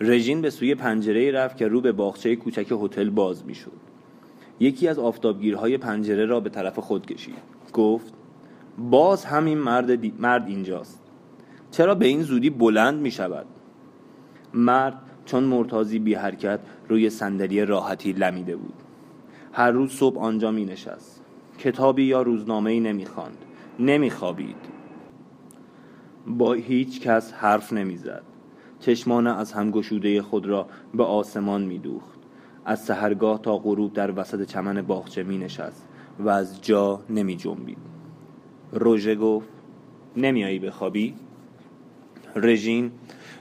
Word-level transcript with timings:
رژین 0.00 0.42
به 0.42 0.50
سوی 0.50 0.74
پنجره 0.74 1.30
رفت 1.30 1.56
که 1.56 1.68
رو 1.68 1.80
به 1.80 1.92
باغچه 1.92 2.36
کوچک 2.36 2.72
هتل 2.82 3.10
باز 3.10 3.46
می‌شد. 3.46 3.80
یکی 4.60 4.88
از 4.88 4.98
آفتابگیرهای 4.98 5.78
پنجره 5.78 6.26
را 6.26 6.40
به 6.40 6.50
طرف 6.50 6.78
خود 6.78 7.06
کشید. 7.06 7.38
گفت 7.72 8.14
باز 8.78 9.24
همین 9.24 9.58
مرد, 9.58 10.20
مرد 10.22 10.46
اینجاست. 10.46 11.02
چرا 11.70 11.94
به 11.94 12.06
این 12.06 12.22
زودی 12.22 12.50
بلند 12.50 13.00
می 13.00 13.10
شود 13.10 13.46
مرد 14.54 15.02
چون 15.24 15.44
مرتازی 15.44 15.98
بی 15.98 16.14
حرکت 16.14 16.60
روی 16.88 17.10
صندلی 17.10 17.64
راحتی 17.64 18.12
لمیده 18.12 18.56
بود. 18.56 18.74
هر 19.52 19.70
روز 19.70 19.92
صبح 19.92 20.18
آنجا 20.20 20.50
می 20.50 20.64
نشست 20.64 21.22
کتابی 21.58 22.02
یا 22.02 22.22
روزنامه 22.22 22.70
ای 22.70 22.80
نمی 22.80 23.06
خواند 23.06 23.44
نمی 23.78 24.10
خوابید 24.10 24.56
با 26.26 26.52
هیچ 26.52 27.00
کس 27.00 27.32
حرف 27.32 27.72
نمی 27.72 27.96
زد 27.96 28.22
چشمان 28.80 29.26
از 29.26 29.52
هم 29.52 29.70
گشوده 29.70 30.22
خود 30.22 30.46
را 30.46 30.66
به 30.94 31.04
آسمان 31.04 31.62
می 31.62 31.78
دوخت 31.78 32.18
از 32.64 32.84
سهرگاه 32.84 33.42
تا 33.42 33.58
غروب 33.58 33.92
در 33.92 34.20
وسط 34.20 34.46
چمن 34.46 34.82
باغچه 34.82 35.22
می 35.22 35.38
نشست 35.38 35.88
و 36.18 36.28
از 36.28 36.62
جا 36.62 37.00
نمی 37.10 37.36
جنبید 37.36 37.78
روژه 38.72 39.14
گفت 39.14 39.48
نمیایی 40.16 40.58
بخوابی؟ 40.58 41.14
رژین 42.36 42.90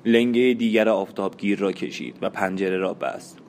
لنگه 0.06 0.54
دیگر 0.54 0.90
آفتابگیر 0.90 1.60
را 1.60 1.72
کشید 1.72 2.16
و 2.22 2.30
پنجره 2.30 2.78
را 2.78 2.94
بست. 2.94 3.40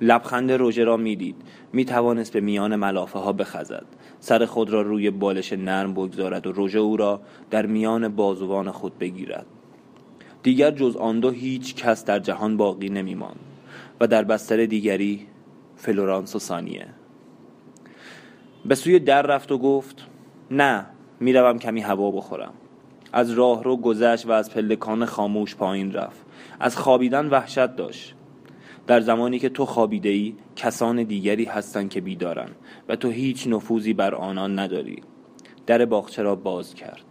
لبخند 0.00 0.52
روژه 0.52 0.84
را 0.84 0.96
می‌دید. 0.96 1.36
می 1.72 1.84
توانست 1.84 2.32
به 2.32 2.40
میان 2.40 2.76
ملافه 2.76 3.18
ها 3.18 3.32
بخزد. 3.32 3.86
سر 4.20 4.46
خود 4.46 4.70
را 4.70 4.82
روی 4.82 5.10
بالش 5.10 5.52
نرم 5.52 5.94
بگذارد 5.94 6.46
و 6.46 6.52
روژه 6.52 6.78
او 6.78 6.96
را 6.96 7.20
در 7.50 7.66
میان 7.66 8.08
بازوان 8.08 8.70
خود 8.70 8.98
بگیرد. 8.98 9.46
دیگر 10.46 10.70
جز 10.70 10.96
آن 10.96 11.20
دو 11.20 11.30
هیچ 11.30 11.74
کس 11.74 12.04
در 12.04 12.18
جهان 12.18 12.56
باقی 12.56 12.88
نمی 12.88 13.16
و 14.00 14.06
در 14.06 14.24
بستر 14.24 14.66
دیگری 14.66 15.26
فلورانس 15.76 16.36
و 16.36 16.38
سانیه 16.38 16.86
به 18.64 18.74
سوی 18.74 18.98
در 18.98 19.22
رفت 19.22 19.52
و 19.52 19.58
گفت 19.58 20.06
نه 20.50 20.86
می‌روم 21.20 21.58
کمی 21.58 21.80
هوا 21.80 22.10
بخورم. 22.10 22.54
از 23.12 23.30
راه 23.30 23.64
رو 23.64 23.76
گذشت 23.76 24.26
و 24.26 24.30
از 24.30 24.50
پلکان 24.50 25.04
خاموش 25.04 25.56
پایین 25.56 25.92
رفت. 25.92 26.20
از 26.60 26.76
خوابیدن 26.76 27.26
وحشت 27.26 27.76
داشت. 27.76 28.14
در 28.86 29.00
زمانی 29.00 29.38
که 29.38 29.48
تو 29.48 29.66
خوابیده 29.66 30.08
ای 30.08 30.34
کسان 30.56 31.02
دیگری 31.02 31.44
هستند 31.44 31.90
که 31.90 32.00
بیدارن 32.00 32.48
و 32.88 32.96
تو 32.96 33.08
هیچ 33.08 33.46
نفوذی 33.46 33.92
بر 33.92 34.14
آنان 34.14 34.58
نداری. 34.58 35.02
در 35.66 35.84
باغچه 35.84 36.22
را 36.22 36.34
باز 36.36 36.74
کرد. 36.74 37.02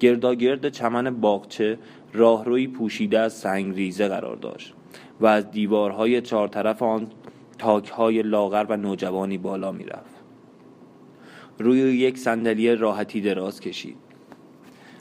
گرداگرد 0.00 0.68
چمن 0.68 1.20
باغچه 1.20 1.78
راهروی 2.16 2.66
پوشیده 2.66 3.18
از 3.18 3.32
سنگ 3.32 3.74
ریزه 3.74 4.08
قرار 4.08 4.36
داشت 4.36 4.74
و 5.20 5.26
از 5.26 5.50
دیوارهای 5.50 6.20
چهار 6.20 6.48
طرف 6.48 6.82
آن 6.82 7.08
تاکهای 7.58 8.22
لاغر 8.22 8.66
و 8.68 8.76
نوجوانی 8.76 9.38
بالا 9.38 9.72
می‌رفت. 9.72 10.16
روی 11.58 11.78
یک 11.78 12.18
صندلی 12.18 12.74
راحتی 12.74 13.20
دراز 13.20 13.60
کشید. 13.60 13.96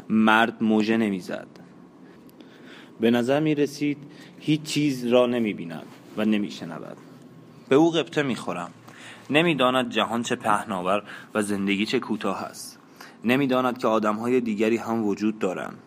مرد 0.09 0.63
موژه 0.63 0.97
نمی‌زد. 0.97 1.47
به 2.99 3.11
نظر 3.11 3.39
می 3.39 3.55
رسید 3.55 3.97
هیچ 4.39 4.63
چیز 4.63 5.05
را 5.05 5.25
نمی 5.25 5.53
بیند 5.53 5.85
و 6.17 6.25
نمی 6.25 6.51
شنود 6.51 6.97
به 7.69 7.75
او 7.75 7.91
قبطه 7.91 8.23
می 8.23 8.35
خورم 8.35 8.71
نمی‌داند 9.29 9.89
جهان 9.89 10.23
چه 10.23 10.35
پهناور 10.35 11.03
و 11.33 11.41
زندگی 11.41 11.85
چه 11.85 11.99
کوتاه 11.99 12.43
است. 12.43 12.79
نمی‌داند 13.23 13.77
که 13.77 13.87
آدمهای 13.87 14.41
دیگری 14.41 14.77
هم 14.77 15.05
وجود 15.05 15.39
دارند. 15.39 15.77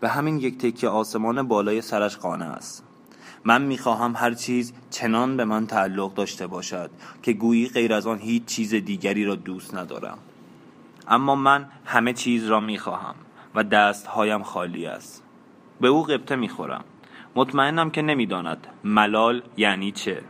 به 0.00 0.08
همین 0.08 0.38
یک 0.38 0.58
تکه 0.58 0.88
آسمان 0.88 1.48
بالای 1.48 1.80
سرش 1.80 2.16
قانه 2.16 2.44
است. 2.44 2.84
من 3.44 3.62
می‌خواهم 3.62 4.14
هر 4.16 4.34
چیز 4.34 4.72
چنان 4.90 5.36
به 5.36 5.44
من 5.44 5.66
تعلق 5.66 6.14
داشته 6.14 6.46
باشد 6.46 6.90
که 7.22 7.32
گویی 7.32 7.68
غیر 7.68 7.92
از 7.92 8.06
آن 8.06 8.18
هیچ 8.18 8.44
چیز 8.44 8.74
دیگری 8.74 9.24
را 9.24 9.34
دوست 9.34 9.74
ندارم. 9.74 10.18
اما 11.08 11.34
من 11.34 11.68
همه 11.84 12.12
چیز 12.12 12.46
را 12.46 12.60
می‌خواهم 12.60 13.14
و 13.54 13.64
دستهایم 13.64 14.42
خالی 14.42 14.86
است. 14.86 15.22
به 15.80 15.88
او 15.88 16.02
قبطه 16.02 16.36
می‌خورم. 16.36 16.84
مطمئنم 17.34 17.90
که 17.90 18.02
نمی‌داند 18.02 18.66
ملال 18.84 19.42
یعنی 19.56 19.92
چه. 19.92 20.22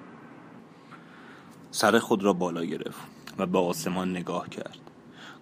سر 1.71 1.99
خود 1.99 2.25
را 2.25 2.33
بالا 2.33 2.65
گرفت 2.65 3.01
و 3.39 3.47
به 3.47 3.59
آسمان 3.59 4.11
نگاه 4.11 4.49
کرد. 4.49 4.79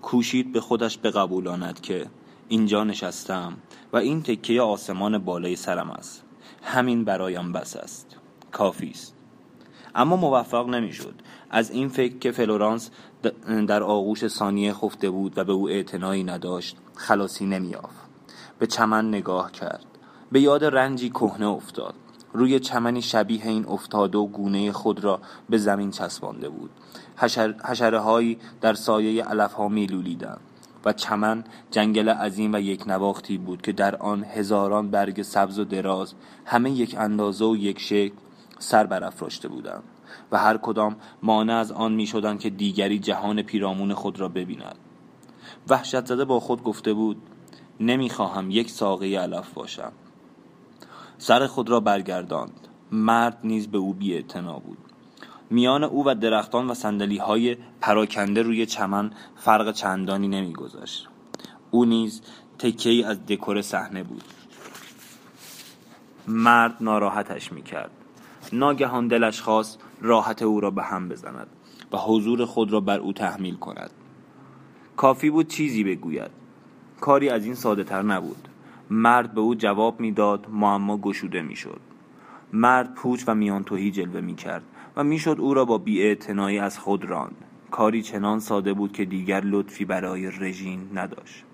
کوشید 0.03 0.53
به 0.53 0.60
خودش 0.60 0.98
بقبولاند 1.03 1.81
که 1.81 2.06
اینجا 2.48 2.84
نشستم 2.84 3.56
و 3.94 3.97
این 3.97 4.22
تکه 4.22 4.60
آسمان 4.60 5.19
بالای 5.19 5.56
سرم 5.56 5.91
است. 5.91 6.22
همین 6.62 7.05
برایم 7.05 7.53
بس 7.53 7.77
است. 7.77 8.16
کافی 8.53 8.91
است. 8.91 9.15
اما 9.94 10.16
موفق 10.16 10.69
نمی‌شد. 10.69 11.15
از 11.50 11.71
این 11.71 11.88
فکر 11.88 12.19
که 12.19 12.33
فلورانس 12.33 12.91
در 13.66 13.83
آغوش 13.83 14.27
ثانیه 14.27 14.72
خفته 14.72 15.10
بود 15.10 15.38
و 15.38 15.44
به 15.44 15.53
او 15.53 15.69
اعتنایی 15.69 16.25
نداشت 16.25 16.77
خلاصی 16.94 17.47
نمیافت 17.47 18.09
به 18.59 18.66
چمن 18.66 19.09
نگاه 19.09 19.53
کرد. 19.53 19.84
به 20.33 20.41
یاد 20.41 20.65
رنجی 20.65 21.10
کهنه 21.10 21.47
افتاد. 21.47 21.94
روی 22.33 22.60
چمنی 22.60 23.03
شبیه 23.03 23.47
این 23.47 23.66
افتاده 23.66 24.19
و 24.19 24.27
گونه 24.27 24.72
خود 24.72 25.04
را 25.04 25.21
به 25.49 25.59
زمین 25.59 25.91
چسبانده 25.91 26.49
بود. 26.49 26.71
حشر، 27.16 28.37
در 28.60 28.75
سایه 28.75 29.25
علف 29.25 29.53
ها 29.53 29.69
میلولیدند. 29.69 30.41
و 30.84 30.93
چمن 30.93 31.45
جنگل 31.71 32.09
عظیم 32.09 32.55
و 32.55 32.59
یک 32.59 32.87
نواختی 32.87 33.39
بود 33.39 33.62
که 33.62 33.72
در 33.72 33.97
آن 33.97 34.25
هزاران 34.25 34.91
برگ 34.91 35.22
سبز 35.22 35.59
و 35.59 35.65
دراز 35.65 36.15
همه 36.45 36.71
یک 36.71 36.97
اندازه 36.99 37.45
و 37.45 37.56
یک 37.56 37.81
شکل 37.81 38.15
سر 38.59 38.87
برافراشته 38.87 39.49
بودند 39.49 39.83
و 40.33 40.39
هر 40.39 40.56
کدام 40.56 40.97
مانع 41.22 41.55
از 41.55 41.72
آن 41.72 41.93
می 41.93 42.06
شدند 42.06 42.41
که 42.41 42.50
دیگری 42.50 42.99
جهان 42.99 43.43
پیرامون 43.43 43.95
خود 43.95 44.21
را 44.21 44.28
ببیند. 44.28 44.77
وحشت 45.69 46.06
زده 46.06 46.25
با 46.25 46.41
خود 46.41 46.62
گفته 46.62 46.93
بود 46.93 47.16
نمی‌خواهم 47.81 48.51
یک 48.51 48.71
ساقه 48.71 49.19
علف 49.19 49.53
باشم. 49.53 49.93
سر 51.19 51.47
خود 51.47 51.71
را 51.71 51.81
برگرداند. 51.81 52.69
مرد 52.93 53.39
نیز 53.45 53.69
به 53.69 53.78
او 53.78 53.95
بی 53.95 54.22
بود. 54.65 54.84
میان 55.54 55.84
او 55.84 56.06
و 56.06 56.15
درختان 56.15 56.70
و 56.70 56.75
سندلی 56.75 57.19
های 57.19 57.56
پراکنده 57.81 58.42
روی 58.42 58.66
چمن 58.66 59.10
فرق 59.37 59.72
چندانی 59.72 60.28
نمیگذاشت. 60.28 61.09
او 61.70 61.84
نیز 61.84 62.22
تکه 62.59 63.06
از 63.06 63.26
دکور 63.26 63.62
صحنه 63.62 64.03
بود. 64.03 64.25
مرد 66.28 66.76
ناراحتش 66.81 67.53
می‌کرد. 67.53 67.91
ناگهان 68.53 69.09
دلش 69.09 69.41
خواست 69.41 69.78
راحت 70.00 70.42
او 70.42 70.60
را 70.60 70.70
به 70.70 70.82
هم 70.82 71.09
بزند 71.09 71.47
و 71.92 71.97
حضور 71.97 72.44
خود 72.44 72.72
را 72.72 72.81
بر 72.81 72.98
او 72.98 73.12
تحمیل 73.12 73.56
کند. 73.56 73.91
کافی 74.97 75.31
بود 75.31 75.48
چیزی 75.48 75.84
بگوید. 75.84 76.31
کاری 77.00 77.28
از 77.28 77.44
این 77.44 77.54
ساده 77.54 77.84
تر 77.84 78.03
نبود. 78.03 78.48
مرد 78.91 79.34
به 79.34 79.41
او 79.41 79.54
جواب 79.54 80.00
می‌داد 80.00 80.47
معما 80.50 80.98
گشوده 80.98 81.42
می‌شد. 81.42 81.81
مرد 82.56 82.94
پوچ 82.94 83.25
و 83.26 83.34
میان 83.34 83.65
توهی 83.65 83.91
جلوه 83.91 84.20
می‌کرد 84.20 84.62
و 84.97 85.04
می‌شد 85.04 85.37
او 85.41 85.54
را 85.54 85.65
با 85.65 85.78
بیاعتنایی 85.78 86.59
از 86.59 86.78
خود 86.78 87.04
راند. 87.04 87.44
کاری 87.70 88.03
چنان 88.03 88.41
ساده 88.41 88.72
بود 88.72 88.92
که 88.92 89.04
دیگر 89.04 89.41
لطفی 89.41 89.84
برای 89.84 90.31
رژین 90.31 90.81
نداشت. 90.94 91.44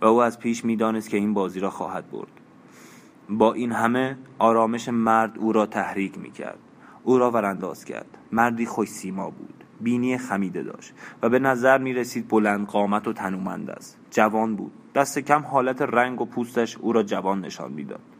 و 0.00 0.06
او 0.06 0.22
از 0.22 0.38
پیش 0.38 0.64
می‌دانست 0.64 1.10
که 1.10 1.16
این 1.16 1.34
بازی 1.34 1.60
را 1.60 1.70
خواهد 1.70 2.10
برد. 2.10 2.28
با 3.28 3.52
این 3.52 3.72
همه 3.72 4.16
آرامش 4.38 4.88
مرد 4.88 5.38
او 5.38 5.52
را 5.52 5.66
تحریک 5.66 6.18
می‌کرد. 6.18 6.58
او 7.04 7.18
را 7.18 7.30
ورانداز 7.30 7.84
کرد. 7.84 8.18
مردی 8.32 8.66
خوش 8.66 8.88
سیما 8.88 9.30
بود. 9.30 9.64
بینی 9.80 10.18
خمیده 10.18 10.62
داشت. 10.62 10.92
و 11.22 11.28
به 11.28 11.38
نظر 11.38 11.78
می 11.78 11.92
رسید 11.92 12.28
بلند 12.28 12.66
قامت 12.66 13.08
و 13.08 13.12
تنومند 13.12 13.70
است. 13.70 13.98
جوان 14.10 14.56
بود. 14.56 14.72
دست 14.94 15.18
کم 15.18 15.42
حالت 15.42 15.82
رنگ 15.82 16.20
و 16.20 16.24
پوستش 16.24 16.76
او 16.76 16.92
را 16.92 17.02
جوان 17.02 17.40
نشان 17.40 17.72
می‌داد. 17.72 18.15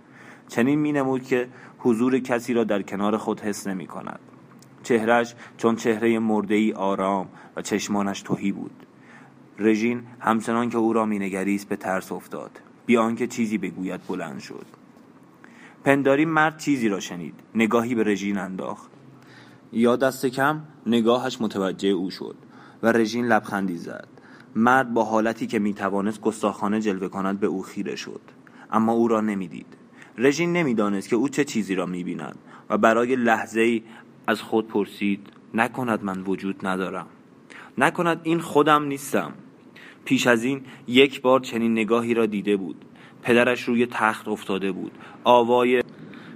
چنین 0.48 0.78
می 0.78 0.92
نمود 0.92 1.22
که 1.22 1.48
حضور 1.78 2.18
کسی 2.18 2.54
را 2.54 2.64
در 2.64 2.82
کنار 2.82 3.16
خود 3.16 3.40
حس 3.40 3.66
نمی 3.66 3.86
کند. 3.86 4.20
چهرش 4.82 5.34
چون 5.56 5.76
چهره 5.76 6.18
مردهی 6.18 6.72
آرام 6.72 7.28
و 7.56 7.62
چشمانش 7.62 8.22
توهی 8.22 8.52
بود. 8.52 8.86
رژین 9.58 10.02
همچنان 10.20 10.70
که 10.70 10.78
او 10.78 10.92
را 10.92 11.04
مینگریست 11.04 11.68
به 11.68 11.76
ترس 11.76 12.12
افتاد. 12.12 12.50
بیان 12.86 13.16
که 13.16 13.26
چیزی 13.26 13.58
بگوید 13.58 14.00
بلند 14.08 14.38
شد. 14.38 14.66
پنداری 15.84 16.24
مرد 16.24 16.58
چیزی 16.58 16.88
را 16.88 17.00
شنید. 17.00 17.34
نگاهی 17.54 17.94
به 17.94 18.04
رژین 18.04 18.38
انداخت. 18.38 18.90
یا 19.72 19.96
دست 19.96 20.26
کم 20.26 20.60
نگاهش 20.86 21.40
متوجه 21.40 21.88
او 21.88 22.10
شد 22.10 22.36
و 22.82 22.92
رژین 22.92 23.26
لبخندی 23.26 23.76
زد. 23.76 24.08
مرد 24.56 24.94
با 24.94 25.04
حالتی 25.04 25.46
که 25.46 25.58
می‌توانست 25.58 26.20
گستاخانه 26.20 26.80
جلوه 26.80 27.08
کند 27.08 27.40
به 27.40 27.46
او 27.46 27.62
خیره 27.62 27.96
شد. 27.96 28.20
اما 28.70 28.92
او 28.92 29.08
را 29.08 29.20
نمی‌دید. 29.20 29.75
رژین 30.18 30.52
نمی‌دانست 30.52 31.08
که 31.08 31.16
او 31.16 31.28
چه 31.28 31.44
چیزی 31.44 31.74
را 31.74 31.86
می‌بیند 31.86 32.38
و 32.70 32.78
برای 32.78 33.16
لحظه 33.16 33.60
ای 33.60 33.82
از 34.26 34.42
خود 34.42 34.68
پرسید 34.68 35.26
نکند 35.54 36.04
من 36.04 36.20
وجود 36.20 36.66
ندارم. 36.66 37.06
نکند 37.78 38.20
این 38.22 38.40
خودم 38.40 38.84
نیستم. 38.84 39.32
پیش 40.04 40.26
از 40.26 40.44
این 40.44 40.60
یک 40.86 41.20
بار 41.22 41.40
چنین 41.40 41.72
نگاهی 41.72 42.14
را 42.14 42.26
دیده 42.26 42.56
بود. 42.56 42.84
پدرش 43.22 43.62
روی 43.62 43.86
تخت 43.86 44.28
افتاده 44.28 44.72
بود. 44.72 44.92
آوای 45.24 45.82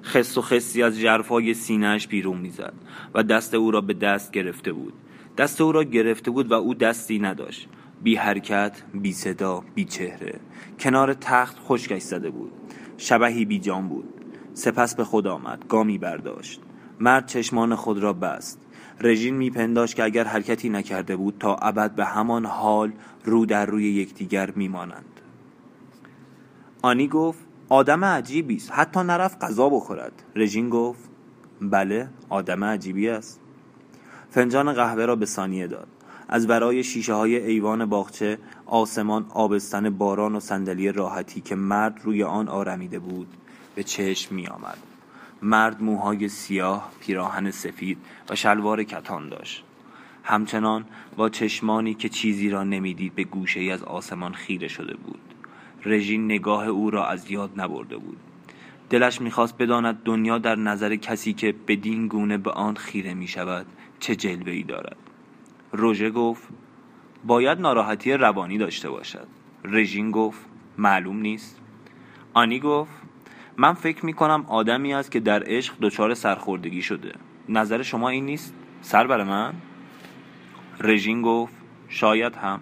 خست 0.02 0.38
و 0.38 0.42
خستی 0.42 0.82
از 0.82 1.00
جرفای 1.00 1.54
سینهش 1.54 2.06
بیرون 2.06 2.38
می‌زد 2.38 2.74
و 3.14 3.22
دست 3.22 3.54
او 3.54 3.70
را 3.70 3.80
به 3.80 3.94
دست 3.94 4.32
گرفته 4.32 4.72
بود. 4.72 4.92
دست 5.38 5.60
او 5.60 5.72
را 5.72 5.84
گرفته 5.84 6.30
بود 6.30 6.50
و 6.50 6.54
او 6.54 6.74
دستی 6.74 7.18
نداشت. 7.18 7.68
بی 8.02 8.16
حرکت 8.16 8.82
بی 8.94 9.12
صدا 9.12 9.62
بی 9.74 9.84
چهره. 9.84 10.40
کنار 10.80 11.14
تخت 11.14 11.58
خشکش 11.58 12.02
زده 12.02 12.30
بود. 12.30 12.52
شبهی 13.00 13.44
بی 13.44 13.58
جان 13.58 13.88
بود. 13.88 14.14
سپس 14.54 14.94
به 14.94 15.04
خود 15.04 15.26
آمد 15.26 15.64
گامی 15.68 15.98
برداشت. 15.98 16.60
مرد 17.00 17.26
چشمان 17.26 17.74
خود 17.74 17.98
را 17.98 18.12
بست. 18.12 18.60
رژین 19.00 19.36
میپنداشت 19.36 19.96
که 19.96 20.04
اگر 20.04 20.24
حرکتی 20.24 20.68
نکرده 20.68 21.16
بود 21.16 21.36
تا 21.40 21.54
ابد 21.56 21.94
به 21.94 22.04
همان 22.04 22.46
حال 22.46 22.92
رو 23.24 23.46
در 23.46 23.66
روی 23.66 23.92
یکدیگر 23.92 24.50
میمانند. 24.50 25.20
آنی 26.82 27.08
گفت 27.08 27.38
آدم 27.68 28.04
عجیبی 28.04 28.56
است 28.56 28.72
حتی 28.72 29.00
نرفت 29.00 29.44
غذا 29.44 29.68
بخورد. 29.68 30.22
رژین 30.36 30.70
گفت 30.70 31.10
بله 31.60 32.08
آدم 32.28 32.64
عجیبی 32.64 33.08
است. 33.08 33.40
فنجان 34.30 34.72
قهوه 34.72 35.04
را 35.04 35.16
به 35.16 35.26
ثانیه 35.26 35.66
داد. 35.66 35.88
از 36.28 36.46
برای 36.46 36.84
شیشه 36.84 37.12
های 37.12 37.36
ایوان 37.36 37.86
باغچه 37.86 38.38
آسمان 38.70 39.26
آبستن 39.34 39.90
باران 39.90 40.36
و 40.36 40.40
صندلی 40.40 40.92
راحتی 40.92 41.40
که 41.40 41.54
مرد 41.54 42.00
روی 42.04 42.22
آن 42.22 42.48
آرمیده 42.48 42.98
بود 42.98 43.28
به 43.74 43.82
چشم 43.82 44.34
می 44.34 44.46
آمد. 44.46 44.78
مرد 45.42 45.82
موهای 45.82 46.28
سیاه 46.28 46.92
پیراهن 47.00 47.50
سفید 47.50 47.98
و 48.28 48.36
شلوار 48.36 48.84
کتان 48.84 49.28
داشت. 49.28 49.64
همچنان 50.24 50.84
با 51.16 51.28
چشمانی 51.28 51.94
که 51.94 52.08
چیزی 52.08 52.50
را 52.50 52.64
نمی‌دید 52.64 53.14
به 53.14 53.24
گوشه 53.24 53.60
ای 53.60 53.70
از 53.70 53.82
آسمان 53.82 54.32
خیره 54.32 54.68
شده 54.68 54.96
بود. 54.96 55.20
رژین 55.84 56.24
نگاه 56.24 56.66
او 56.66 56.90
را 56.90 57.06
از 57.06 57.30
یاد 57.30 57.50
نبرده 57.60 57.96
بود. 57.96 58.18
دلش 58.90 59.20
می‌خواست 59.20 59.58
بداند 59.58 60.02
دنیا 60.04 60.38
در 60.38 60.56
نظر 60.56 60.96
کسی 60.96 61.32
که 61.32 61.54
بدین 61.68 62.08
گونه 62.08 62.38
به 62.38 62.50
آن 62.50 62.74
خیره 62.74 63.14
می 63.14 63.28
شود 63.28 63.66
چه 64.00 64.16
جلوه 64.16 64.52
ای 64.52 64.62
دارد. 64.62 64.96
روژه 65.72 66.10
گفت 66.10 66.48
باید 67.24 67.60
ناراحتی 67.60 68.12
روانی 68.12 68.58
داشته 68.58 68.90
باشد. 68.90 69.26
رژین 69.64 70.10
گفت 70.10 70.46
معلوم 70.78 71.20
نیست. 71.20 71.60
آنی 72.34 72.60
گفت 72.60 72.92
من 73.56 73.72
فکر 73.72 74.06
می 74.06 74.12
کنم 74.12 74.44
آدمی 74.48 74.94
است 74.94 75.10
که 75.10 75.20
در 75.20 75.42
عشق 75.46 75.74
دچار 75.82 76.14
سرخوردگی 76.14 76.82
شده. 76.82 77.12
نظر 77.48 77.82
شما 77.82 78.08
این 78.08 78.24
نیست؟ 78.26 78.54
سر 78.82 79.06
بر 79.06 79.24
من؟ 79.24 79.54
رژین 80.80 81.22
گفت 81.22 81.54
شاید 81.88 82.36
هم. 82.36 82.60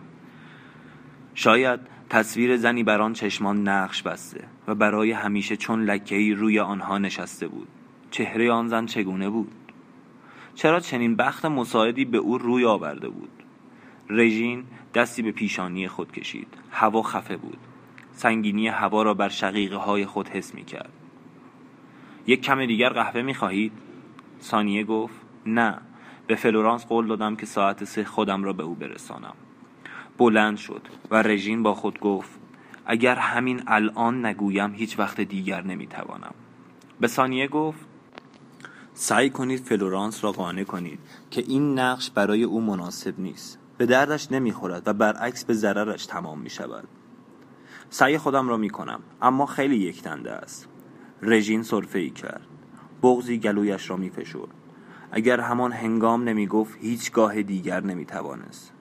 شاید 1.34 1.80
تصویر 2.10 2.56
زنی 2.56 2.82
بر 2.82 3.00
آن 3.00 3.12
چشمان 3.12 3.68
نقش 3.68 4.02
بسته 4.02 4.44
و 4.68 4.74
برای 4.74 5.12
همیشه 5.12 5.56
چون 5.56 5.84
لکهی 5.84 6.34
روی 6.34 6.60
آنها 6.60 6.98
نشسته 6.98 7.48
بود. 7.48 7.68
چهره 8.10 8.52
آن 8.52 8.68
زن 8.68 8.86
چگونه 8.86 9.28
بود؟ 9.28 9.52
چرا 10.54 10.80
چنین 10.80 11.16
بخت 11.16 11.44
مساعدی 11.44 12.04
به 12.04 12.18
او 12.18 12.38
روی 12.38 12.64
آورده 12.64 13.08
بود؟ 13.08 13.37
رژین 14.10 14.64
دستی 14.94 15.22
به 15.22 15.32
پیشانی 15.32 15.88
خود 15.88 16.12
کشید. 16.12 16.54
هوا 16.70 17.02
خفه 17.02 17.36
بود. 17.36 17.58
سنگینی 18.12 18.68
هوا 18.68 19.02
را 19.02 19.14
بر 19.14 19.28
شقیقه 19.28 19.76
های 19.76 20.06
خود 20.06 20.28
حس 20.28 20.54
می 20.54 20.64
کرد 20.64 20.92
یک 22.26 22.42
کم 22.42 22.66
دیگر 22.66 22.88
قهوه 22.88 23.22
می 23.22 23.34
خواهید؟ 23.34 23.72
سانیه 24.40 24.84
گفت 24.84 25.14
نه. 25.46 25.78
به 26.26 26.34
فلورانس 26.34 26.86
قول 26.86 27.06
دادم 27.06 27.36
که 27.36 27.46
ساعت 27.46 27.84
سه 27.84 28.04
خودم 28.04 28.44
را 28.44 28.52
به 28.52 28.62
او 28.62 28.74
برسانم. 28.74 29.34
بلند 30.18 30.56
شد 30.56 30.82
و 31.10 31.22
رژین 31.22 31.62
با 31.62 31.74
خود 31.74 32.00
گفت 32.00 32.30
اگر 32.86 33.14
همین 33.14 33.62
الان 33.66 34.26
نگویم 34.26 34.74
هیچ 34.74 34.98
وقت 34.98 35.20
دیگر 35.20 35.62
نمی‌توانم. 35.62 36.34
به 37.00 37.06
سانیه 37.06 37.48
گفت 37.48 37.86
سعی 38.92 39.30
کنید 39.30 39.60
فلورانس 39.60 40.24
را 40.24 40.32
قانع 40.32 40.64
کنید 40.64 40.98
که 41.30 41.44
این 41.48 41.78
نقش 41.78 42.10
برای 42.10 42.42
او 42.42 42.60
مناسب 42.60 43.20
نیست. 43.20 43.58
به 43.78 43.86
دردش 43.86 44.32
نمی‌خورد 44.32 44.82
و 44.86 44.92
برعکس 44.92 45.44
به 45.44 45.54
ضررش 45.54 46.06
تمام 46.06 46.40
می 46.40 46.50
شود 46.50 46.88
سعی 47.90 48.18
خودم 48.18 48.48
را 48.48 48.56
می 48.56 48.70
کنم 48.70 49.00
اما 49.22 49.46
خیلی 49.46 49.76
یکتنده 49.76 50.32
است. 50.32 50.68
رژین 51.22 51.62
صرفه 51.62 51.98
ای 51.98 52.10
کرد. 52.10 52.46
بغزی 53.02 53.38
گلویش 53.38 53.90
را 53.90 53.96
می 53.96 54.10
فشور. 54.10 54.48
اگر 55.12 55.40
همان 55.40 55.72
هنگام 55.72 56.24
نمی 56.24 56.46
گفت 56.46 56.78
هیچگاه 56.80 57.42
دیگر 57.42 57.80
نمی 57.80 58.04
توانست 58.04 58.72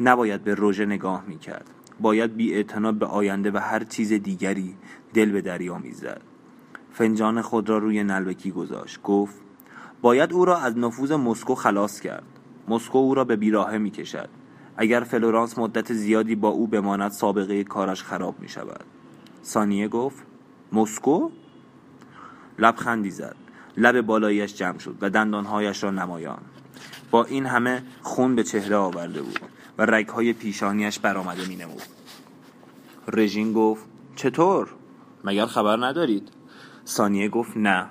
نباید 0.00 0.44
به 0.44 0.54
روژه 0.54 0.86
نگاه 0.86 1.24
می 1.26 1.38
کرد 1.38 1.70
باید 2.00 2.36
بی 2.36 2.62
به 2.98 3.06
آینده 3.06 3.50
و 3.50 3.56
هر 3.56 3.84
چیز 3.84 4.12
دیگری 4.12 4.76
دل 5.14 5.30
به 5.30 5.40
دریا 5.40 5.78
می‌زد. 5.78 6.20
فنجان 6.92 7.42
خود 7.42 7.68
را 7.68 7.78
روی 7.78 8.04
نلبکی 8.04 8.50
گذاشت. 8.50 9.02
گفت 9.02 9.40
باید 10.02 10.32
او 10.32 10.44
را 10.44 10.58
از 10.58 10.78
نفوذ 10.78 11.12
مسکو 11.12 11.54
خلاص 11.54 12.00
کرد. 12.00 12.33
مسکو 12.68 12.98
او 12.98 13.14
را 13.14 13.24
به 13.24 13.36
بیراهه 13.36 13.78
می 13.78 13.90
کشد 13.90 14.28
اگر 14.76 15.00
فلورانس 15.00 15.58
مدت 15.58 15.92
زیادی 15.92 16.34
با 16.34 16.48
او 16.48 16.66
بماند 16.66 17.10
سابقه 17.10 17.64
کارش 17.64 18.02
خراب 18.02 18.40
می 18.40 18.48
شود 18.48 18.84
سانیه 19.42 19.88
گفت 19.88 20.22
مسکو؟ 20.72 21.30
لبخندی 22.58 23.10
زد. 23.10 23.36
لب 23.76 24.00
بالایش 24.00 24.54
جمع 24.54 24.78
شد 24.78 24.96
و 25.00 25.10
دندانهایش 25.10 25.84
را 25.84 25.90
نمایان. 25.90 26.42
با 27.10 27.24
این 27.24 27.46
همه 27.46 27.82
خون 28.02 28.34
به 28.34 28.44
چهره 28.44 28.76
آورده 28.76 29.22
بود 29.22 29.40
و 29.78 29.86
رگهای 29.86 30.32
پیشانیش 30.32 30.98
برآمده 30.98 31.48
می 31.48 31.56
نمود 31.56 31.82
رژین 33.08 33.52
گفت 33.52 33.84
چطور؟ 34.16 34.68
مگر 35.24 35.46
خبر 35.46 35.86
ندارید؟ 35.86 36.28
سانیه 36.84 37.28
گفت 37.28 37.56
نه. 37.56 37.86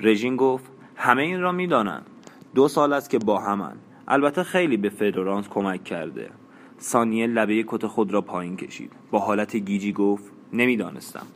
رژین 0.00 0.36
گفت 0.36 0.64
همه 0.96 1.22
این 1.22 1.40
را 1.40 1.52
می‌دانند. 1.52 2.06
دو 2.54 2.68
سال 2.68 2.92
است 2.92 3.10
که 3.10 3.18
با 3.18 3.40
همن. 3.40 3.76
البته 4.08 4.42
خیلی 4.42 4.76
به 4.76 4.88
فلورانس 4.88 5.48
کمک 5.48 5.84
کرده. 5.84 6.30
سانیه 6.78 7.26
لبه 7.26 7.64
کت 7.66 7.86
خود 7.86 8.12
را 8.12 8.20
پایین 8.20 8.56
کشید. 8.56 8.92
با 9.10 9.18
حالت 9.18 9.56
گیجی 9.56 9.92
گفت 9.92 10.24
نمی‌دانستم. 10.52 11.26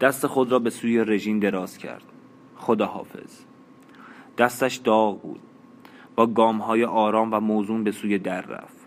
دست 0.00 0.26
خود 0.26 0.52
را 0.52 0.58
به 0.58 0.70
سوی 0.70 1.04
رژین 1.04 1.38
دراز 1.38 1.78
کرد. 1.78 2.02
خدا 2.56 2.86
حافظ 2.86 3.40
دستش 4.38 4.76
داغ 4.76 5.22
بود. 5.22 5.40
با 6.16 6.26
گام 6.26 6.58
های 6.58 6.84
آرام 6.84 7.32
و 7.32 7.40
موزون 7.40 7.84
به 7.84 7.92
سوی 7.92 8.18
در 8.18 8.40
رفت. 8.40 8.86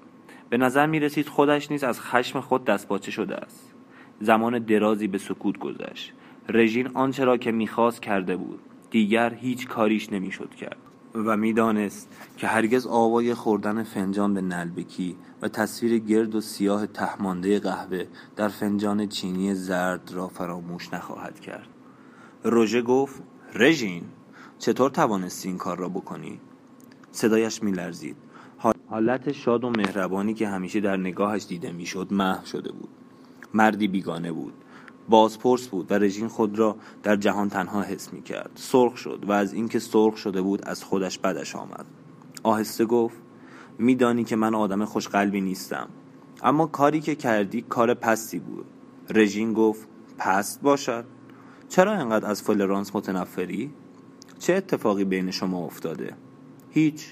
به 0.49 0.57
نظر 0.57 0.85
می 0.85 0.99
رسید 0.99 1.27
خودش 1.27 1.71
نیز 1.71 1.83
از 1.83 2.01
خشم 2.01 2.39
خود 2.39 2.65
دستپاچه 2.65 3.11
شده 3.11 3.35
است. 3.35 3.73
زمان 4.21 4.59
درازی 4.59 5.07
به 5.07 5.17
سکوت 5.17 5.57
گذشت. 5.57 6.13
رژین 6.49 6.87
آنچه 6.93 7.25
را 7.25 7.37
که 7.37 7.51
می‌خواست 7.51 8.01
کرده 8.01 8.37
بود. 8.37 8.59
دیگر 8.91 9.33
هیچ 9.33 9.67
کاریش 9.67 10.13
نمی‌شد 10.13 10.55
کرد. 10.55 10.77
و 11.15 11.37
می‌دانست 11.37 12.09
که 12.37 12.47
هرگز 12.47 12.87
آوای 12.87 13.33
خوردن 13.33 13.83
فنجان 13.83 14.33
به 14.33 14.41
نلبکی 14.41 15.15
و 15.41 15.47
تصویر 15.47 15.99
گرد 15.99 16.35
و 16.35 16.41
سیاه 16.41 16.87
تهمانده 16.87 17.59
قهوه 17.59 18.05
در 18.35 18.47
فنجان 18.47 19.07
چینی 19.07 19.55
زرد 19.55 20.11
را 20.13 20.27
فراموش 20.27 20.93
نخواهد 20.93 21.39
کرد. 21.39 21.67
روژه 22.43 22.81
گفت 22.81 23.21
رژین 23.53 24.03
چطور 24.59 24.89
توانستی 24.89 25.47
این 25.47 25.57
کار 25.57 25.77
را 25.77 25.89
بکنی؟ 25.89 26.39
صدایش 27.11 27.63
میلرزید. 27.63 28.15
حالت 28.89 29.31
شاد 29.31 29.63
و 29.63 29.69
مهربانی 29.69 30.33
که 30.33 30.47
همیشه 30.47 30.79
در 30.79 30.97
نگاهش 30.97 31.45
دیده 31.45 31.71
می‌شد 31.71 32.07
محو 32.11 32.45
شده 32.45 32.71
بود. 32.71 32.89
مردی 33.53 33.87
بیگانه 33.87 34.31
بود. 34.31 34.53
بازپرس 35.09 35.67
بود 35.67 35.91
و 35.91 35.93
رژین 35.93 36.27
خود 36.27 36.59
را 36.59 36.75
در 37.03 37.15
جهان 37.15 37.49
تنها 37.49 37.81
حس 37.81 38.13
می 38.13 38.21
کرد 38.21 38.51
سرخ 38.55 38.97
شد 38.97 39.23
و 39.27 39.31
از 39.31 39.53
اینکه 39.53 39.79
سرخ 39.79 40.17
شده 40.17 40.41
بود 40.41 40.65
از 40.65 40.83
خودش 40.83 41.19
بدش 41.19 41.55
آمد. 41.55 41.85
آهسته 42.43 42.85
گفت 42.85 43.17
میدانی 43.77 44.23
که 44.23 44.35
من 44.35 44.55
آدم 44.55 44.85
خوشقلبی 44.85 45.41
نیستم. 45.41 45.87
اما 46.43 46.65
کاری 46.65 47.01
که 47.01 47.15
کردی 47.15 47.61
کار 47.61 47.93
پستی 47.93 48.39
بود. 48.39 48.65
رژین 49.09 49.53
گفت 49.53 49.87
پست 50.17 50.61
باشد. 50.61 51.05
چرا 51.69 51.93
انقدر 51.93 52.25
از 52.25 52.41
فلرانس 52.41 52.95
متنفری؟ 52.95 53.71
چه 54.39 54.53
اتفاقی 54.53 55.05
بین 55.05 55.31
شما 55.31 55.65
افتاده؟ 55.65 56.13
هیچ. 56.69 57.07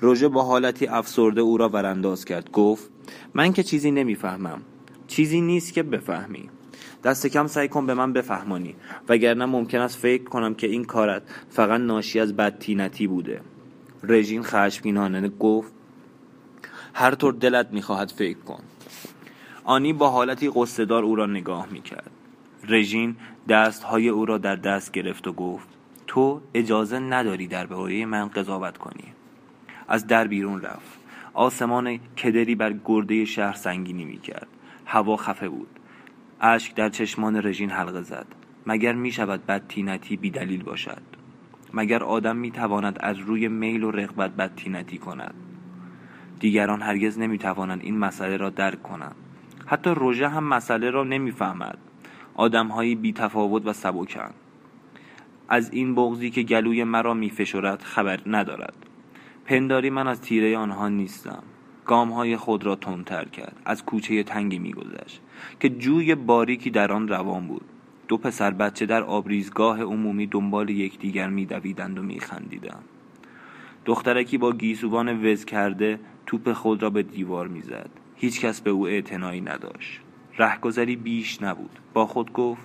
روژه 0.00 0.28
با 0.28 0.42
حالتی 0.42 0.86
افسرده 0.86 1.40
او 1.40 1.56
را 1.56 1.68
ورانداز 1.68 2.24
کرد. 2.24 2.50
گفت 2.50 2.90
من 3.34 3.52
که 3.52 3.62
چیزی 3.62 3.90
نمی‌فهمم. 3.90 4.62
چیزی 5.06 5.40
نیست 5.40 5.72
که 5.72 5.82
بفهمی. 5.82 6.50
دست 7.04 7.26
کم 7.26 7.46
سعی 7.46 7.68
کن 7.68 7.86
به 7.86 7.94
من 7.94 8.12
بفهمانی. 8.12 8.74
وگرنه 9.08 9.46
ممکن 9.46 9.78
است 9.78 9.98
فکر 9.98 10.24
کنم 10.24 10.54
که 10.54 10.66
این 10.66 10.84
کارت 10.84 11.22
فقط 11.50 11.80
ناشی 11.80 12.20
از 12.20 12.36
بدتینتی 12.36 13.06
بوده. 13.06 13.40
رژین 14.02 14.42
خشمگینانه 14.42 15.28
گفت 15.28 15.72
هر 16.94 17.14
طور 17.14 17.32
دلت 17.32 17.68
می‌خواهد 17.72 18.10
فکر 18.10 18.38
کن. 18.38 18.62
آنی 19.64 19.92
با 19.92 20.10
حالتی 20.10 20.50
قصدار 20.54 21.02
او 21.04 21.16
را 21.16 21.26
نگاه 21.26 21.68
می‌کرد. 21.70 22.10
رژین 22.68 23.16
دستهای 23.48 24.08
او 24.08 24.26
را 24.26 24.38
در 24.38 24.56
دست 24.56 24.92
گرفت 24.92 25.28
و 25.28 25.32
گفت 25.32 25.68
تو 26.06 26.40
اجازه 26.54 26.98
نداری 26.98 27.46
در 27.46 27.66
باره 27.66 28.06
من 28.06 28.28
قضاوت 28.28 28.78
کنی. 28.78 29.04
از 29.88 30.06
در 30.06 30.26
بیرون 30.26 30.60
رفت. 30.60 30.98
آسمان 31.34 31.96
کدری 31.96 32.54
بر 32.54 32.74
گرده 32.84 33.24
شهر 33.24 33.56
سنگینی 33.56 34.04
می‌کرد. 34.04 34.46
هوا 34.86 35.16
خفه 35.16 35.48
بود. 35.48 35.77
اشک 36.40 36.74
در 36.74 36.88
چشمان 36.88 37.46
رژین 37.46 37.70
حلقه 37.70 38.02
زد. 38.02 38.26
مگر 38.66 38.92
می 38.92 39.12
شود 39.12 39.46
بدتینتی 39.46 40.16
بی 40.16 40.30
دلیل 40.30 40.62
باشد؟ 40.62 41.02
مگر 41.74 42.04
آدم 42.04 42.36
می 42.36 42.50
تواند 42.50 42.98
از 43.00 43.18
روی 43.18 43.48
میل 43.48 43.84
و 43.84 43.90
رغبت 43.90 44.30
بدتینتی 44.30 44.98
کند؟ 44.98 45.34
دیگران 46.40 46.82
هرگز 46.82 47.18
نمی 47.18 47.38
توانند 47.38 47.80
این 47.82 47.98
مسئله 47.98 48.36
را 48.36 48.50
درک 48.50 48.82
کنند. 48.82 49.16
حتی 49.66 49.90
روژه 49.90 50.28
هم 50.28 50.44
مسئله 50.44 50.90
را 50.90 51.04
نمی‌فهمد. 51.04 51.78
آدمهایی 52.34 52.94
بی 52.94 53.12
تفاوت 53.12 53.66
و 53.66 53.72
سبکند 53.72 54.34
از 55.48 55.72
این 55.72 55.94
بغزی 55.94 56.30
که 56.30 56.42
گلوی 56.42 56.84
مرا 56.84 57.14
میفشرد 57.14 57.82
خبر 57.82 58.20
ندارد. 58.26 58.74
پنداری 59.44 59.90
من 59.90 60.08
از 60.08 60.20
تیره 60.20 60.58
آنها 60.58 60.88
نیستم. 60.88 61.42
گام 61.84 62.12
های 62.12 62.36
خود 62.36 62.66
را 62.66 62.76
تندتر 62.76 63.24
کرد. 63.24 63.62
از 63.64 63.84
کوچه 63.84 64.22
تنگی 64.22 64.58
میگذشت. 64.58 65.22
که 65.60 65.68
جوی 65.68 66.14
باریکی 66.14 66.70
در 66.70 66.92
آن 66.92 67.08
روان 67.08 67.46
بود. 67.46 67.64
دو 68.08 68.16
پسر 68.16 68.50
بچه 68.50 68.86
در 68.86 69.02
آبریزگاه 69.02 69.82
عمومی 69.82 70.26
دنبال 70.26 70.70
یکدیگر 70.70 71.28
میدویدند 71.28 71.98
و 71.98 72.02
میخندیدند. 72.02 72.84
دخترکی 73.84 74.38
با 74.38 74.52
گیسوان 74.52 75.26
وز 75.26 75.44
کرده 75.44 76.00
توپ 76.26 76.52
خود 76.52 76.82
را 76.82 76.90
به 76.90 77.02
دیوار 77.02 77.48
می‌زد. 77.48 77.90
هیچ 78.16 78.40
کس 78.40 78.60
به 78.60 78.70
او 78.70 78.86
اعتنایی 78.86 79.40
نداشت. 79.40 80.00
رهگذری 80.38 80.96
بیش 80.96 81.42
نبود. 81.42 81.78
با 81.94 82.06
خود 82.06 82.32
گفت 82.32 82.62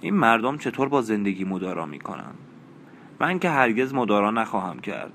این 0.00 0.14
مردم 0.14 0.58
چطور 0.58 0.88
با 0.88 1.02
زندگی 1.02 1.44
مدارا 1.44 1.86
می‌کنند؟ 1.86 2.38
من 3.20 3.38
که 3.38 3.50
هرگز 3.50 3.94
مدارا 3.94 4.30
نخواهم 4.30 4.78
کرد. 4.78 5.12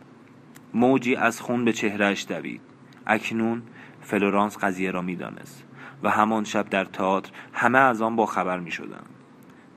موجی 0.73 1.15
از 1.15 1.41
خون 1.41 1.65
به 1.65 1.73
چهرهش 1.73 2.25
دوید. 2.29 2.61
اکنون 3.07 3.61
فلورانس 4.01 4.57
قضیه 4.57 4.91
را 4.91 5.01
می‌دانست. 5.01 5.63
و 6.03 6.09
همان 6.09 6.43
شب 6.43 6.69
در 6.69 6.85
تئاتر 6.85 7.31
همه 7.53 7.79
از 7.79 8.01
آن 8.01 8.15
با 8.15 8.25
خبر 8.25 8.59
می 8.59 8.71
شدن. 8.71 9.03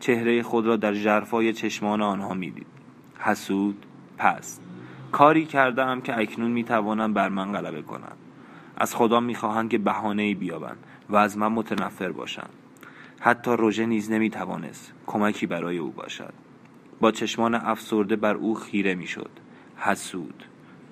چهره 0.00 0.42
خود 0.42 0.66
را 0.66 0.76
در 0.76 0.94
جرفای 0.94 1.52
چشمان 1.52 2.02
آنها 2.02 2.34
می‌دید. 2.34 2.66
حسود 3.18 3.86
پست 4.18 4.62
کاری 5.12 5.44
کردم 5.44 6.00
که 6.00 6.18
اکنون 6.18 6.50
می 6.50 6.64
توانم 6.64 7.14
بر 7.14 7.28
من 7.28 7.52
غلبه 7.52 7.82
کنم. 7.82 8.16
از 8.76 8.94
خدا 8.94 9.20
می‌خواهند 9.20 9.70
که 9.70 9.78
بهانه 9.78 10.34
بیابند 10.34 10.78
و 11.08 11.16
از 11.16 11.38
من 11.38 11.48
متنفر 11.48 12.12
باشند. 12.12 12.50
حتی 13.20 13.50
روژه 13.50 13.86
نیز 13.86 14.10
نمی‌توانست 14.10 14.92
کمکی 15.06 15.46
برای 15.46 15.78
او 15.78 15.90
باشد. 15.90 16.32
با 17.00 17.10
چشمان 17.10 17.54
افسرده 17.54 18.16
بر 18.16 18.34
او 18.34 18.54
خیره 18.54 18.94
می‌شد. 18.94 19.30
حسود 19.76 20.44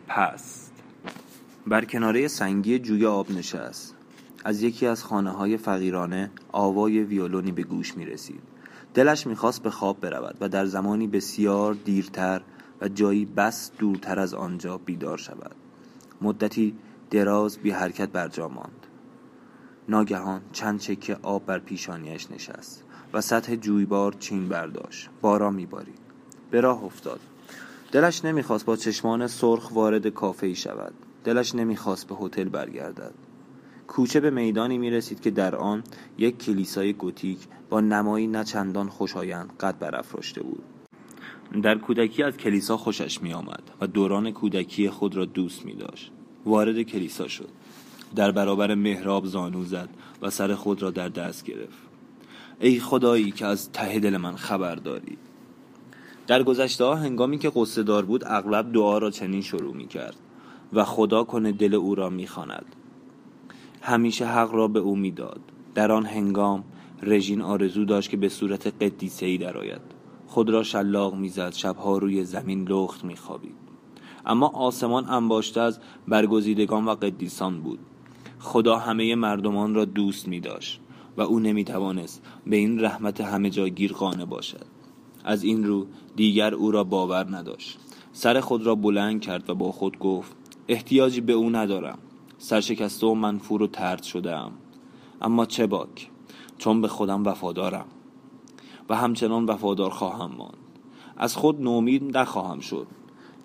پست 0.09 0.83
بر 1.67 1.85
کناره 1.85 2.29
سنگی 2.29 2.79
جوی 2.79 3.07
آب 3.07 3.31
نشست. 3.31 3.97
از 4.45 4.63
یکی 4.63 4.87
از 4.87 5.05
خانه 5.05 5.31
های 5.31 5.57
فقیرانه 5.57 6.31
آوای 6.53 7.03
ویولونی 7.03 7.53
به 7.53 7.63
گوش 7.63 7.97
می 7.97 8.05
رسید 8.05 8.43
دلش 8.95 9.27
می‌خواست 9.27 9.63
به 9.63 9.71
خواب 9.71 10.01
برود 10.01 10.37
و 10.41 10.49
در 10.49 10.67
زمانی 10.67 11.07
بسیار 11.07 11.75
دیرتر 11.75 12.43
و 12.81 12.89
جایی 12.89 13.25
بس 13.25 13.71
دورتر 13.79 14.19
از 14.19 14.35
آنجا 14.35 14.79
بیدار 14.79 15.19
شود. 15.19 15.55
مدتی 16.23 16.75
دراز 17.11 17.59
بی 17.59 17.71
حرکت 17.71 18.09
بر 18.09 18.29
جا 18.29 18.49
ماند. 18.49 18.87
ناگهان 19.89 20.41
چند 20.53 20.81
چکه 20.81 21.17
آب 21.23 21.47
بر 21.47 21.59
پیشانیش 21.59 22.31
نشست 22.31 22.85
و 23.13 23.21
سطح 23.21 23.55
جویبار 23.55 24.13
چین 24.13 24.49
برداشت. 24.49 25.11
باران 25.21 25.55
میبارید. 25.55 25.99
به 26.51 26.61
راه 26.61 26.85
افتاد. 26.85 27.21
دلش 27.93 28.25
نمی‌خواست 28.25 28.65
با 28.65 28.77
چشمان 28.77 29.27
سرخ 29.27 29.75
وارد 29.75 30.07
کافه 30.07 30.47
ای 30.47 30.55
شود. 30.55 30.93
دلش 31.25 31.55
نمی‌خواست 31.55 32.07
به 32.07 32.15
هتل 32.15 32.49
برگردد. 32.49 33.15
کوچه 33.87 34.21
به 34.21 34.31
میدانی 34.31 34.79
می 34.79 34.91
رسید 34.91 35.21
که 35.21 35.31
در 35.31 35.55
آن 35.55 35.85
یک 36.19 36.39
کلیسای 36.39 36.93
گوتیک 36.93 37.39
با 37.71 37.81
نمایی 37.81 38.27
نچندان 38.27 38.89
خوشایند 38.89 39.53
قد 39.61 39.79
برافراشته 39.79 40.43
بود. 40.43 40.65
در 41.63 41.79
کودکی 41.79 42.23
از 42.23 42.37
کلیسا 42.37 42.77
خوشش 42.77 43.23
می 43.23 43.33
آمد 43.33 43.63
و 43.81 43.87
دوران 43.87 44.31
کودکی 44.31 44.91
خود 44.91 45.17
را 45.17 45.25
دوست 45.25 45.65
می 45.65 45.75
داشت 45.75 46.11
وارد 46.47 46.83
کلیسا 46.83 47.29
شد. 47.29 47.49
در 48.17 48.31
برابر 48.31 48.75
محراب 48.75 49.27
زانو 49.27 49.65
زد 49.65 49.89
و 50.23 50.31
سر 50.31 50.55
خود 50.55 50.83
را 50.83 50.91
در 50.91 51.09
دست 51.09 51.45
گرفت. 51.45 51.79
ای 52.61 52.81
خدایی 52.81 53.31
که 53.31 53.47
از 53.47 53.73
ته 53.73 53.99
دل 53.99 54.17
من 54.17 54.37
خبر 54.37 54.75
داری. 54.75 55.19
در 56.27 56.43
گذشته 56.43 56.85
ها 56.85 56.95
هنگامی 56.95 57.39
که 57.39 57.53
قصه 57.55 57.83
دار 57.83 58.05
بود 58.05 58.25
اغلب 58.27 58.73
دعا 58.73 58.99
را 58.99 59.11
چنین 59.11 59.43
شروع 59.43 59.75
می 59.75 59.87
کرد 59.87 60.17
و 60.73 60.85
خدا 60.85 61.25
کنه 61.25 61.53
دل 61.53 61.75
او 61.75 61.95
را 61.95 62.11
می 62.11 62.27
خاند. 62.27 62.77
همیشه 63.85 64.27
حق 64.27 64.55
را 64.55 64.69
به 64.69 64.81
او 64.81 64.97
می‌داد. 64.97 65.41
در 65.75 65.93
آن 65.93 66.07
هنگام 66.07 66.65
رژین 67.03 67.43
آرزو 67.43 67.85
داشت 67.85 68.11
که 68.11 68.17
به 68.17 68.29
صورت 68.29 68.67
قدیسه 68.83 69.27
ای 69.27 69.39
درآید. 69.39 69.81
خود 70.27 70.51
را 70.51 70.63
شلاق 70.63 71.15
می‌زد 71.15 71.53
شبها 71.53 71.99
روی 71.99 72.25
زمین 72.25 72.69
لخت 72.69 73.05
میخوابید. 73.05 73.55
اما 74.27 74.49
آسمان 74.49 75.09
انباشته 75.09 75.61
از 75.61 75.81
برگزیدگان 76.09 76.85
و 76.85 76.95
قدیسان 76.95 77.61
بود. 77.61 77.79
خدا 78.39 78.79
همه 78.79 79.15
مردمان 79.15 79.75
را 79.75 79.85
دوست 79.85 80.29
می 80.29 80.41
داشت 80.41 80.81
و 81.17 81.23
او 81.23 81.41
نمی 81.41 81.65
توانست 81.65 82.23
به 82.47 82.57
این 82.57 82.81
رحمت 82.81 83.21
همه 83.21 83.51
جاگیر 83.51 83.93
قانع 83.93 84.25
باشد. 84.25 84.67
از 85.25 85.45
این 85.45 85.65
رو 85.65 85.87
دیگر 86.17 86.55
او 86.55 86.71
را 86.71 86.85
باور 86.85 87.37
نداشت. 87.37 87.79
سر 88.13 88.41
خود 88.41 88.67
را 88.67 88.75
بلند 88.75 89.21
کرد 89.21 89.51
و 89.51 89.55
با 89.55 89.73
خود 89.73 89.99
گفت 89.99 90.37
احتیاجی 90.69 91.21
به 91.21 91.33
او 91.33 91.51
ندارم. 91.51 91.99
سرشکسته 92.43 93.07
و 93.07 93.15
منفور 93.15 93.63
و 93.63 93.67
ترد 93.67 94.03
شده 94.03 94.37
اما 95.21 95.47
چه 95.47 95.67
باک 95.67 96.11
چون 96.59 96.81
به 96.81 96.89
خودم 96.89 97.25
وفادارم. 97.25 97.87
و 98.89 98.97
همچنان 98.97 99.47
وفادار 99.47 99.91
خواهم 99.91 100.33
ماند. 100.37 100.57
از 101.17 101.37
خود 101.37 101.63
نومید 101.63 102.17
نخواهم 102.19 102.61
شد. 102.61 102.87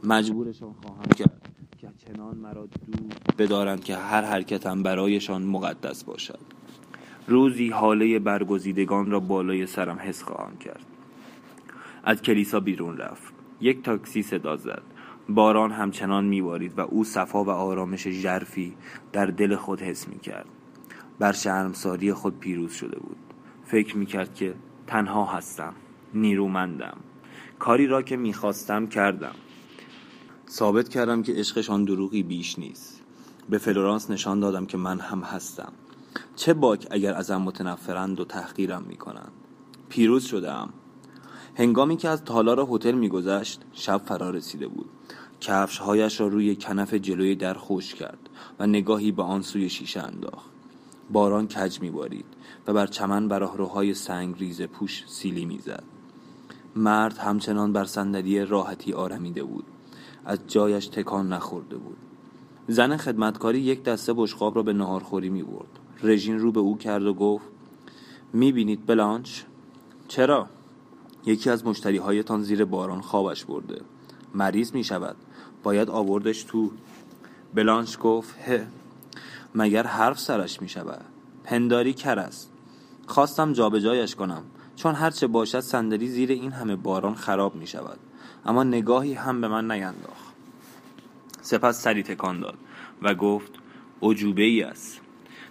مجبورشان 0.04 0.76
خواهم 0.84 1.10
کرد 1.18 1.50
که 1.78 1.90
چنان 1.98 2.38
مرا 2.38 2.66
دور 2.66 3.10
بدارند 3.38 3.84
که 3.84 3.96
هر 3.96 4.22
حرکتم 4.22 4.84
برایشان 4.84 5.42
مقدس 5.42 6.04
باشد. 6.04 6.40
روزی 7.28 7.70
حاله 7.70 8.20
برگزیدگان 8.20 9.12
را 9.12 9.20
بالای 9.20 9.66
سرم 9.66 9.98
حس 10.00 10.24
خواهم 10.24 10.58
کرد. 10.58 10.86
از 12.04 12.22
کلیسا 12.22 12.60
بیرون 12.60 12.98
رفت. 12.98 13.34
یک 13.62 13.84
تاکسی 13.84 14.22
صدا 14.22 14.58
زد. 14.58 14.82
باران 15.30 15.72
همچنان 15.72 16.26
میبارید 16.26 16.80
و 16.80 16.82
او 16.82 17.04
صفا 17.04 17.44
و 17.44 17.50
آرامش 17.50 18.08
ژرفی 18.08 18.76
در 19.12 19.26
دل 19.26 19.56
خود 19.56 19.82
حس 19.82 20.08
می‌کرد. 20.08 20.48
بر 21.20 21.32
شرمساری 21.32 22.14
خود 22.14 22.40
پیروز 22.40 22.74
شده 22.74 23.00
بود. 23.00 23.18
فکر 23.66 23.98
می‌کرد 23.98 24.36
که 24.36 24.56
تنها 24.88 25.26
هستم 25.26 25.74
نیرومندم. 26.14 26.98
کاری 27.60 27.88
را 27.88 28.02
که 28.02 28.18
می‌خواستم 28.18 28.88
کردم. 28.88 29.36
ثابت 30.50 30.90
کردم 30.90 31.24
که 31.24 31.34
عشقشان 31.34 31.86
دروغی 31.86 32.24
بیش 32.24 32.60
نیست. 32.60 33.02
به 33.50 33.58
فلورانس 33.58 34.12
نشان 34.12 34.40
دادم 34.40 34.66
که 34.66 34.78
من 34.78 35.00
هم 35.00 35.20
هستم. 35.20 35.72
چه 36.36 36.54
باک 36.54 36.88
اگر 36.92 37.14
ازم 37.14 37.42
متنفرند 37.42 38.20
و 38.20 38.26
تحقیرم 38.26 38.84
می‌کنند. 38.88 39.32
پیروز 39.90 40.26
شدم 40.26 40.70
هنگامی 41.58 41.98
که 41.98 42.10
از 42.10 42.24
تالار 42.24 42.68
هتل 42.72 42.92
میگذشت 42.92 43.62
شب 43.74 44.02
فرا 44.06 44.30
رسیده 44.30 44.68
بود. 44.68 44.90
کفشهایش 45.42 46.20
را 46.20 46.28
روی 46.28 46.56
کنف 46.56 46.94
جلوی 46.94 47.36
در 47.36 47.54
خوش 47.54 47.96
کرد 47.96 48.30
و 48.60 48.68
نگاهی 48.68 49.12
به 49.12 49.24
آن 49.24 49.42
سوی 49.42 49.70
شیشه 49.70 50.00
انداخت. 50.00 50.50
باران 51.12 51.48
کج 51.48 51.82
میبارید 51.82 52.26
و 52.68 52.74
بر 52.74 52.88
چمن 52.88 53.28
براهروهای 53.28 53.94
سنگ 53.94 54.36
ریز 54.40 54.62
پوش 54.62 55.04
سیلی 55.08 55.46
می‌زد. 55.46 55.84
مرد 56.76 57.18
همچنان 57.18 57.74
بر 57.74 57.86
صندلی 57.86 58.46
راحتی 58.46 58.94
آرمیده 58.94 59.44
بود. 59.44 59.66
از 60.26 60.40
جایش 60.48 60.88
تکان 60.88 61.34
نخورده 61.34 61.78
بود. 61.78 61.98
زن 62.68 62.98
خدمتکاری 62.98 63.60
یک 63.60 63.84
دسته 63.84 64.14
بشقاب 64.14 64.56
را 64.56 64.64
به 64.64 64.74
نهارخوری 64.74 65.30
می 65.30 65.44
برد 65.44 65.80
رژین 66.04 66.40
رو 66.40 66.52
به 66.52 66.60
او 66.60 66.78
کرد 66.78 67.06
و 67.06 67.14
گفت 67.14 67.46
می 68.34 68.52
بینید 68.52 68.86
بلانچ؟ 68.86 69.42
چرا؟ 70.08 70.57
یکی 71.26 71.50
از 71.50 71.66
مشتری 71.66 71.98
هایتان 71.98 72.44
زیر 72.44 72.66
باران 72.66 73.02
خوابش 73.02 73.46
برده. 73.46 73.82
مریض 74.34 74.74
می 74.74 74.84
شود 74.84 75.16
باید 75.64 75.90
آوردش 75.90 76.44
تو. 76.44 76.72
بلانچ 77.54 77.98
گفت 77.98 78.36
هه 78.38 78.68
مگر 79.56 79.88
حرف 79.88 80.20
سرش 80.20 80.62
می 80.62 80.70
شود 80.70 81.06
پنداری 81.44 81.94
کر 81.94 82.20
است. 82.20 82.52
خواستم 83.08 83.54
جابجایش 83.54 84.16
کنم 84.16 84.44
چون 84.76 84.96
هرچه 84.96 85.28
باشد 85.28 85.60
صندلی 85.60 86.08
زیر 86.08 86.32
این 86.32 86.52
همه 86.52 86.76
باران 86.76 87.16
خراب 87.16 87.56
می 87.56 87.68
شود 87.68 88.00
اما 88.46 88.64
نگاهی 88.64 89.14
هم 89.14 89.42
به 89.42 89.48
من 89.48 89.72
نینداخت. 89.72 90.34
سپس 91.42 91.82
سری 91.82 92.04
تکان 92.04 92.40
داد 92.40 92.58
و 93.02 93.16
گفت 93.16 93.52
عجوبه 94.02 94.44
ای 94.44 94.62
است. 94.62 95.02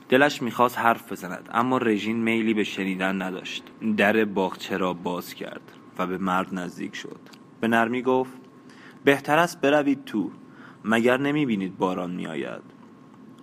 دلش 0.09 0.43
می‌خواست 0.43 0.79
حرف 0.79 1.13
بزند 1.13 1.49
اما 1.53 1.79
رژین 1.79 2.17
میلی 2.17 2.55
به 2.55 2.65
شنیدن 2.65 3.23
نداشت. 3.23 3.65
در 3.97 4.25
باغچه 4.25 4.77
را 4.77 4.93
باز 4.93 5.35
کرد 5.35 5.73
و 5.99 6.07
به 6.07 6.19
مرد 6.19 6.55
نزدیک 6.55 6.97
شد. 6.97 7.21
به 7.61 7.69
نرمی 7.69 8.03
گفت 8.03 8.33
بهتر 9.05 9.39
است 9.39 9.61
بروید 9.61 10.05
تو 10.05 10.31
مگر 10.85 11.17
نمی‌بینید 11.17 11.79
باران 11.79 12.11
میآید؟ 12.11 12.63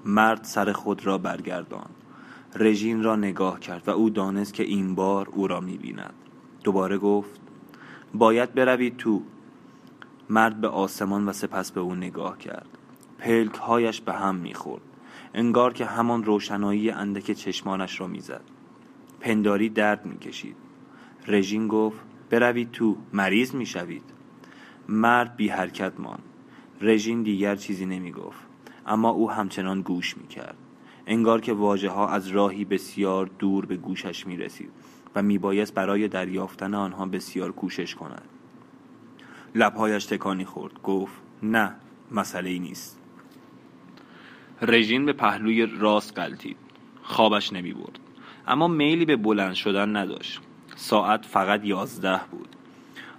مرد 0.06 0.44
سر 0.44 0.72
خود 0.72 1.06
را 1.06 1.18
برگردان 1.18 1.90
رژین 2.56 3.04
را 3.04 3.16
نگاه 3.16 3.60
کرد 3.60 3.88
و 3.88 3.92
او 3.92 4.10
دانست 4.10 4.54
که 4.54 4.64
این 4.64 4.96
بار 4.96 5.30
او 5.30 5.48
را 5.48 5.60
می‌بیند. 5.60 6.14
دوباره 6.64 6.98
گفت 6.98 7.42
باید 8.14 8.54
بروید 8.54 8.98
تو. 8.98 9.22
مرد 10.30 10.62
به 10.62 10.68
آسمان 10.68 11.30
و 11.30 11.34
سپس 11.34 11.72
به 11.72 11.80
او 11.82 11.96
نگاه 11.96 12.38
کرد. 12.38 12.68
پلکهایش 13.20 14.02
به 14.02 14.14
هم 14.14 14.36
می‌خورد. 14.36 14.82
انگار 15.34 15.74
که 15.74 15.86
همان 15.86 16.24
روشنایی 16.24 16.90
اندک 16.90 17.32
چشمانش 17.32 18.00
را 18.00 18.08
می‌زد. 18.08 18.44
پنداری 19.20 19.70
درد 19.70 20.06
می‌کشید. 20.06 20.56
رژین 21.28 21.68
گفت 21.68 22.00
بروید 22.30 22.72
تو 22.72 22.98
مریض 23.14 23.56
می‌شوید. 23.56 24.04
مرد 24.90 25.36
بی 25.36 25.48
حرکت 25.48 26.00
ماند. 26.00 26.24
رژین 26.82 27.24
دیگر 27.24 27.56
چیزی 27.56 27.86
نمی 27.86 28.12
گفت 28.12 28.40
اما 28.86 29.10
او 29.10 29.32
همچنان 29.32 29.82
گوش 29.82 30.18
می 30.18 30.28
کرد 30.28 30.58
انگار 31.08 31.42
که 31.42 31.54
واجه 31.54 31.90
ها 31.90 32.08
از 32.08 32.28
راهی 32.28 32.66
بسیار 32.66 33.30
دور 33.40 33.66
به 33.66 33.78
گوشش 33.78 34.28
می 34.28 34.38
رسید 34.38 34.72
و 35.16 35.22
می 35.22 35.38
بایست 35.38 35.74
برای 35.74 36.08
دریافتن 36.08 36.74
آنها 36.74 37.06
بسیار 37.06 37.52
کوشش 37.52 37.96
کند. 37.96 38.28
لبهایش 39.56 40.06
تکانی 40.06 40.46
خورد. 40.46 40.82
گفت 40.82 41.22
نه 41.44 41.76
مسئله 42.12 42.50
ای 42.50 42.60
نیست. 42.60 43.03
رژین 44.62 45.06
به 45.06 45.14
پهلوی 45.14 45.66
راست 45.66 46.20
قلتید 46.20 46.58
خوابش 47.04 47.54
نمی 47.54 47.74
برد. 47.74 48.00
اما 48.48 48.68
میلی 48.68 49.06
به 49.06 49.16
بلند 49.16 49.54
شدن 49.54 49.96
نداشت. 49.96 50.42
ساعت 50.76 51.26
فقط 51.26 51.66
یازده 51.66 52.22
بود. 52.32 52.50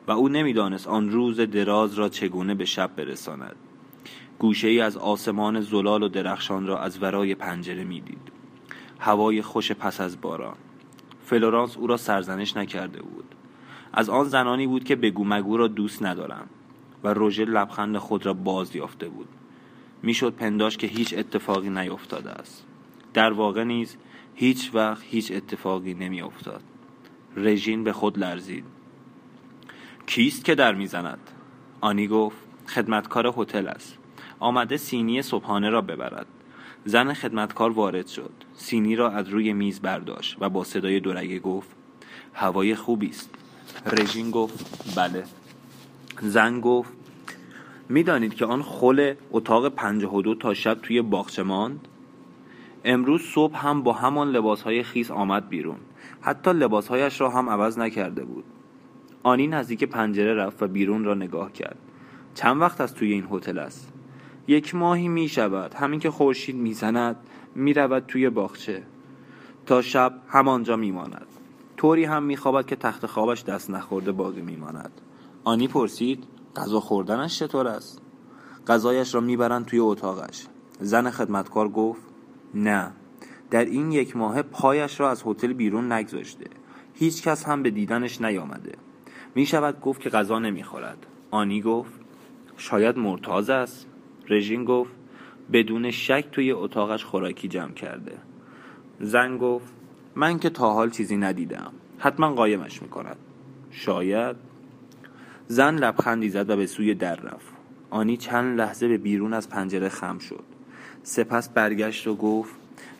و 0.07 0.13
او 0.13 0.29
نمی‌دانست 0.29 0.89
آن 0.89 1.11
روز 1.11 1.41
دراز 1.41 1.95
را 1.95 2.09
چگونه 2.09 2.55
به 2.55 2.65
شب 2.65 2.91
برساند. 2.97 3.57
گوشه 4.39 4.69
ای 4.69 4.81
از 4.81 4.97
آسمان 4.97 5.61
زلال 5.61 6.03
و 6.03 6.09
درخشان 6.09 6.67
را 6.67 6.79
از 6.79 7.03
ورای 7.03 7.35
پنجره 7.35 7.85
می‌دید. 7.85 8.33
هوای 8.99 9.43
خوش 9.43 9.73
پس 9.73 10.01
از 10.01 10.21
باران. 10.21 10.57
فلورانس 11.25 11.77
او 11.77 11.87
را 11.87 11.97
سرزنش 11.97 12.57
نکرده 12.57 13.03
بود. 13.03 13.25
از 13.93 14.09
آن 14.09 14.25
زنانی 14.25 14.67
بود 14.67 14.85
که 14.85 14.97
بگو 14.97 15.25
مگو 15.25 15.57
را 15.57 15.69
دوست 15.69 16.03
ندارم 16.03 16.47
و 17.05 17.15
روژه 17.15 17.45
لبخند 17.45 17.99
خود 17.99 18.27
را 18.27 18.35
باز 18.35 18.77
یافته 18.77 19.09
بود. 19.09 19.29
می‌شد 20.05 20.35
پنداش 20.35 20.77
که 20.77 20.87
هیچ 20.87 21.15
اتفاقی 21.19 21.71
نیفتاده 21.71 22.31
است. 22.31 22.65
در 23.15 23.33
واقع 23.33 23.65
نیز 23.65 23.97
هیچ 24.35 24.71
وقت 24.75 25.03
هیچ 25.03 25.33
اتفاقی 25.33 25.95
نمیافتاد. 25.95 26.63
رژین 27.37 27.85
به 27.85 27.93
خود 27.93 28.19
لرزید. 28.19 28.65
کیست 30.07 30.45
که 30.45 30.55
در 30.55 30.75
می‌زند؟ 30.75 31.31
آنی 31.81 32.09
گفت 32.09 32.37
خدمتکار 32.67 33.35
هتل 33.37 33.67
است. 33.67 33.99
آمده 34.41 34.77
سینی 34.77 35.23
صبحانه 35.23 35.71
را 35.71 35.81
ببرد. 35.81 36.27
زن 36.85 37.13
خدمتکار 37.13 37.71
وارد 37.71 38.07
شد. 38.07 38.33
سینی 38.55 38.97
را 38.97 39.11
از 39.11 39.29
روی 39.29 39.53
میز 39.53 39.81
برداشت 39.81 40.37
و 40.41 40.49
با 40.49 40.65
صدای 40.65 41.01
دورگه 41.01 41.39
گفت 41.39 41.71
هوای 42.35 42.75
خوبی 42.75 43.09
است. 43.09 43.31
رژین 43.87 44.31
گفت 44.31 44.95
بله. 44.97 45.25
زن 46.21 46.61
گفت 46.61 46.93
می‌دانید 47.89 48.35
که 48.35 48.47
آن 48.47 48.63
خل 48.63 49.15
اتاق 49.33 49.69
پنجاه 49.69 50.15
و 50.15 50.23
دو 50.23 50.35
تا 50.35 50.55
شب 50.55 50.79
توی 50.83 51.03
باغچه 51.03 51.43
ماند؟ 51.43 51.89
امروز 52.85 53.23
صبح 53.23 53.67
هم 53.67 53.83
با 53.83 53.93
همان 53.93 54.31
لباسهای 54.31 54.83
خیس 54.83 55.11
آمد 55.11 55.49
بیرون. 55.49 55.79
حتی 56.21 56.53
لباسهایش 56.53 57.21
را 57.21 57.31
هم 57.31 57.51
عوض 57.51 57.79
نکرده 57.79 58.25
بود. 58.25 58.45
آنی 59.23 59.47
نزدیک 59.47 59.85
پنجره 59.85 60.35
رفت 60.35 60.63
و 60.63 60.69
بیرون 60.69 61.05
را 61.05 61.15
نگاه 61.15 61.53
کرد. 61.53 61.79
چند 62.35 62.61
وقت 62.61 62.81
از 62.81 62.95
توی 62.95 63.13
این 63.13 63.27
هتل 63.31 63.59
است؟ 63.59 63.93
یک 64.47 64.75
ماهی 64.75 65.09
می 65.09 65.29
شود 65.29 65.75
همین 65.75 66.01
که 66.01 66.11
خورشید 66.11 66.57
می‌زند 66.57 67.17
می 67.55 67.75
رود 67.75 68.05
توی 68.07 68.31
باغچه. 68.31 68.83
تا 69.67 69.83
شب 69.83 70.15
همانجا 70.29 70.77
می 70.77 70.91
ماند 70.91 71.27
طوری 71.77 72.05
هم 72.05 72.23
می 72.23 72.37
خوابد 72.37 72.67
که 72.67 72.77
تخت 72.77 73.07
خوابش 73.07 73.45
دست 73.45 73.71
نخورده 73.71 74.13
باقی 74.13 74.41
می 74.41 74.57
ماند 74.57 75.01
آنی 75.45 75.69
پرسید 75.69 76.25
غذا 76.57 76.81
خوردنش 76.81 77.39
چطور 77.39 77.69
است؟ 77.69 78.03
غذایش 78.67 79.15
را 79.15 79.21
می‌برند 79.21 79.67
توی 79.67 79.79
اتاقش. 79.79 80.47
زن 80.81 81.11
خدمتکار 81.11 81.69
گفت 81.69 82.03
نه 82.55 82.93
در 83.51 83.65
این 83.65 83.93
یک 83.93 84.17
ماه 84.17 84.43
پایش 84.43 85.01
را 85.01 85.11
از 85.11 85.23
هتل 85.27 85.53
بیرون 85.53 85.93
نگذاشته. 85.93 86.47
هیچ 86.95 87.23
کس 87.23 87.45
هم 87.45 87.63
به 87.63 87.71
دیدنش 87.71 88.21
نیامده. 88.21 88.73
می 89.35 89.47
شود 89.47 89.81
گفت 89.81 90.01
که 90.01 90.11
غذا 90.11 90.39
نمی‌خورد. 90.39 91.07
آنی 91.31 91.63
گفت 91.63 91.93
شاید 92.57 92.99
مرتاز 92.99 93.51
است. 93.51 93.87
رژین 94.29 94.65
گفت 94.65 94.93
بدون 95.53 95.91
شک 95.91 96.25
توی 96.33 96.53
اتاقش 96.53 97.05
خوراکی 97.05 97.49
جمع 97.49 97.73
کرده. 97.73 98.19
زن 99.01 99.39
گفت 99.39 99.73
من 100.15 100.39
که 100.39 100.51
تا 100.51 100.73
حال 100.73 100.91
چیزی 100.91 101.17
ندیدم. 101.17 101.73
حتما 101.99 102.35
قایمش 102.35 102.83
می‌کند. 102.83 103.17
شاید؟ 103.71 104.37
زن 105.49 105.75
لبخندی 105.75 106.29
زد 106.29 106.51
و 106.51 106.57
به 106.57 106.67
سوی 106.67 106.95
در 106.95 107.17
رفت. 107.17 107.55
آنی 107.91 108.17
چند 108.17 108.61
لحظه 108.61 108.89
به 108.89 108.99
بیرون 108.99 109.35
از 109.35 109.49
پنجره 109.49 109.89
خم 109.89 110.19
شد. 110.19 110.45
سپس 111.03 111.49
برگشت 111.49 112.07
و 112.07 112.15
گفت 112.15 112.55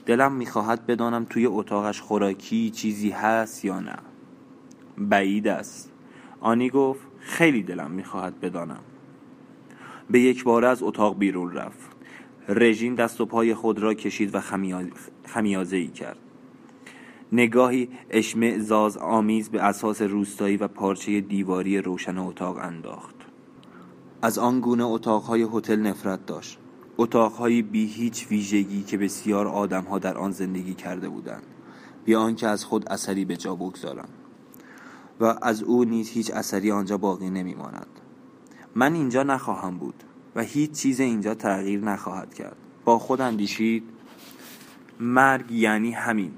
دلم 0.07 0.33
می‌خواهد 0.33 0.87
بدانم 0.87 1.25
توی 1.25 1.47
اتاقش 1.47 2.01
خوراکی 2.01 2.71
چیزی 2.71 3.11
هست 3.11 3.65
یا 3.65 3.81
نه. 3.81 3.97
بعید 4.99 5.49
است. 5.49 5.93
آنی 6.41 6.71
گفت 6.71 7.01
خیلی 7.21 7.63
دلم 7.63 7.91
می‌خواهد 7.91 8.41
بدانم. 8.41 8.81
به 10.11 10.21
یک 10.21 10.45
بار 10.45 10.65
از 10.65 10.83
اتاق 10.83 11.19
بیرون 11.19 11.53
رفت. 11.53 11.91
رژین 12.49 12.95
دست 12.95 13.21
و 13.21 13.27
پای 13.27 13.55
خود 13.55 13.79
را 13.79 13.95
کشید 13.95 14.35
و 14.35 14.41
خمیازه 15.27 15.77
ای 15.77 15.89
کرد. 15.89 16.19
نگاهی 17.35 17.89
اشمعزاز 18.11 18.97
آمیز 18.97 19.51
به 19.51 19.63
اساس 19.63 20.03
روستایی 20.03 20.57
و 20.57 20.69
پارچه 20.69 21.21
دیواری 21.21 21.79
روشن 21.79 22.19
اتاق 22.19 22.59
انداخت. 22.59 23.15
از 24.23 24.39
آن 24.39 24.61
گونه 24.61 24.85
اتاقهای 24.85 25.47
هتل 25.53 25.77
نفرت 25.77 26.27
داشت. 26.27 26.59
اتاقهایی 26.99 27.63
بی 27.63 27.87
هیچ 27.87 28.27
ویژگی 28.31 28.83
که 28.83 28.99
بسیار 28.99 29.47
آدمها 29.47 29.99
در 29.99 30.19
آن 30.19 30.31
زندگی 30.31 30.75
کرده 30.75 31.09
بودند. 31.09 31.43
بی 32.05 32.15
آنکه 32.15 32.49
از 32.49 32.65
خود 32.65 32.89
اثری 32.89 33.25
به 33.25 33.37
جا 33.37 33.55
بگذارند 33.55 34.09
و 35.21 35.35
از 35.43 35.63
او 35.63 35.85
نیز 35.85 36.09
هیچ 36.09 36.31
اثری 36.31 36.73
آنجا 36.73 36.99
باقی 36.99 37.31
نمیماند. 37.31 38.01
من 38.75 38.95
اینجا 38.95 39.23
نخواهم 39.23 39.79
بود 39.79 40.05
و 40.37 40.43
هیچ 40.43 40.71
چیز 40.71 41.01
اینجا 41.01 41.35
تغییر 41.35 41.81
نخواهد 41.81 42.35
کرد. 42.35 42.57
با 42.85 42.99
خود 42.99 43.21
اندیشید 43.21 43.85
مرگ 45.01 45.53
یعنی 45.53 45.91
همین. 45.91 46.33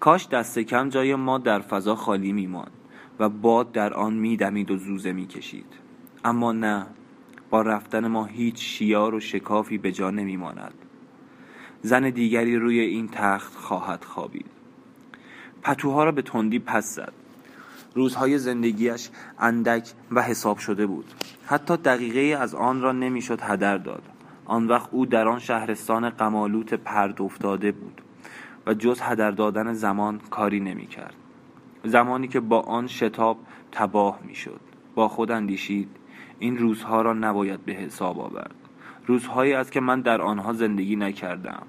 کاش 0.00 0.28
دست 0.28 0.58
کم 0.58 0.88
جای 0.88 1.14
ما 1.14 1.38
در 1.38 1.60
فضا 1.60 1.94
خالی 1.94 2.32
میماند 2.32 2.70
و 3.18 3.28
باد 3.28 3.72
در 3.72 3.94
آن 3.94 4.14
میدمید 4.14 4.70
و 4.70 4.76
زوزه 4.76 5.12
می‌کشید. 5.12 5.72
اما 6.24 6.52
نه 6.52 6.86
با 7.50 7.62
رفتن 7.62 8.06
ما 8.06 8.24
هیچ 8.24 8.62
شیار 8.62 9.14
و 9.14 9.20
شکافی 9.20 9.78
به 9.78 9.92
جا 9.92 10.10
نمیماند. 10.10 10.74
زن 11.82 12.10
دیگری 12.10 12.56
روی 12.56 12.80
این 12.80 13.08
تخت 13.12 13.54
خواهد 13.54 14.04
خوابید. 14.04 14.46
پتوها 15.62 16.04
را 16.04 16.12
به 16.12 16.22
تندی 16.22 16.58
پس 16.58 16.94
زد. 16.94 17.12
روزهای 17.94 18.38
زندگیش 18.38 19.10
اندک 19.38 19.92
و 20.10 20.22
حساب 20.22 20.58
شده 20.58 20.86
بود. 20.86 21.12
حتی 21.46 21.76
دقیقه 21.76 22.38
از 22.42 22.54
آن 22.54 22.80
را 22.80 22.92
نمی‌شد 22.92 23.40
هدر 23.42 23.78
داد. 23.78 24.02
آن 24.44 24.66
وقت 24.66 24.88
او 24.92 25.06
در 25.06 25.28
آن 25.28 25.38
شهرستان 25.38 26.10
قمالوت 26.10 26.74
پرد 26.74 27.22
افتاده 27.22 27.72
بود. 27.72 28.02
و 28.68 28.74
جز 28.74 29.00
هدر 29.00 29.30
دادن 29.30 29.72
زمان 29.72 30.20
کاری 30.30 30.60
نمی 30.60 30.86
کرد 30.86 31.14
زمانی 31.84 32.28
که 32.28 32.40
با 32.40 32.60
آن 32.60 32.86
شتاب 32.86 33.38
تباه 33.72 34.20
می 34.24 34.34
شد 34.34 34.60
با 34.94 35.08
خود 35.08 35.30
اندیشید 35.30 35.88
این 36.38 36.58
روزها 36.58 37.02
را 37.02 37.12
نباید 37.12 37.64
به 37.64 37.72
حساب 37.72 38.20
آورد. 38.20 38.54
روزهایی 39.06 39.52
است 39.52 39.72
که 39.72 39.80
من 39.80 40.00
در 40.00 40.22
آنها 40.22 40.52
زندگی 40.52 40.96
نکردم. 40.96 41.62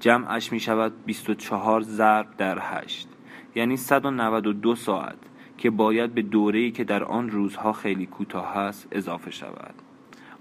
جمعش 0.00 0.52
می 0.52 0.60
شود 0.60 0.92
24 1.06 1.80
ضرب 1.80 2.26
در 2.38 2.58
هشت 2.60 3.08
یعنی 3.54 3.76
192 3.76 4.74
ساعت 4.74 5.18
که 5.58 5.70
باید 5.70 6.14
به 6.14 6.22
دوره‌ای 6.22 6.70
که 6.70 6.84
در 6.84 7.04
آن 7.04 7.30
روزها 7.30 7.72
خیلی 7.72 8.06
کوتاه 8.06 8.56
است 8.56 8.88
اضافه 8.92 9.30
شود. 9.30 9.74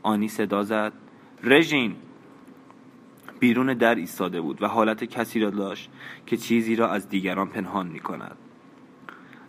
آنی 0.03 0.27
صدا 0.27 0.63
زد 0.63 0.93
رژین 1.43 1.95
بیرون 3.41 3.73
در 3.73 3.95
ایستاده 3.95 4.41
بود 4.41 4.61
و 4.61 4.67
حالت 4.67 5.03
کسی 5.03 5.39
را 5.39 5.49
داشت 5.49 5.89
که 6.25 6.37
چیزی 6.37 6.75
را 6.75 6.89
از 6.89 7.09
دیگران 7.09 7.49
پنهان 7.49 7.87
می 7.87 7.99
کند 7.99 8.37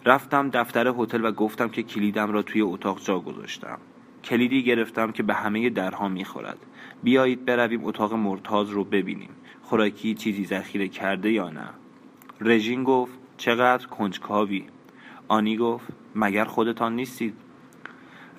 رفتم 0.04 0.50
دفتر 0.50 0.94
هتل 0.98 1.24
و 1.24 1.32
گفتم 1.32 1.68
که 1.68 1.82
کلیدم 1.82 2.32
را 2.32 2.42
توی 2.42 2.60
اتاق 2.60 3.00
جا 3.00 3.20
گذاشتم. 3.20 3.78
کلیدی 4.24 4.62
گرفتم 4.62 5.12
که 5.12 5.22
به 5.22 5.34
همه 5.34 5.70
درها 5.70 6.08
می‌خورد. 6.08 6.58
بیایید 7.02 7.44
برویم 7.44 7.84
اتاق 7.84 8.14
مرتاز 8.14 8.70
رو 8.70 8.84
ببینیم. 8.84 9.30
خوراکی 9.62 10.14
چیزی 10.14 10.44
ذخیره 10.44 10.88
کرده 10.88 11.32
یا 11.32 11.50
نه؟ 11.50 11.68
رژین 12.40 12.84
گفت 12.84 13.12
چقدر 13.36 13.86
کنجکاوی. 13.86 14.64
آنی 15.28 15.56
گفت 15.56 15.86
مگر 16.14 16.44
خودتان 16.44 16.96
نیستید؟ 16.96 17.34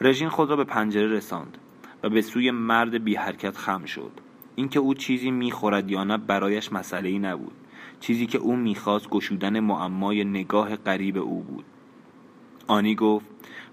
رژین 0.02 0.30
خود 0.30 0.50
را 0.50 0.56
به 0.56 0.64
پنجره 0.64 1.08
رساند 1.08 1.58
و 2.04 2.10
به 2.10 2.22
سوی 2.22 2.52
مرد 2.52 3.04
بی 3.04 3.16
حرکت 3.16 3.58
خم 3.58 3.86
شد. 3.86 4.23
اینکه 4.56 4.80
او 4.80 4.94
چیزی 4.94 5.32
می‌خورد 5.32 5.92
یا 5.92 6.04
نه 6.04 6.18
برایش 6.18 6.74
مسئله 6.74 7.10
ای 7.10 7.20
نبود. 7.20 7.54
چیزی 8.00 8.26
که 8.26 8.38
او 8.38 8.56
می‌خواست 8.56 9.10
گشودن 9.10 9.60
معمای 9.60 10.24
نگاه 10.24 10.76
غریب 10.76 11.18
او 11.18 11.42
بود. 11.44 11.66
آنی 12.68 12.96
گفت 12.96 13.26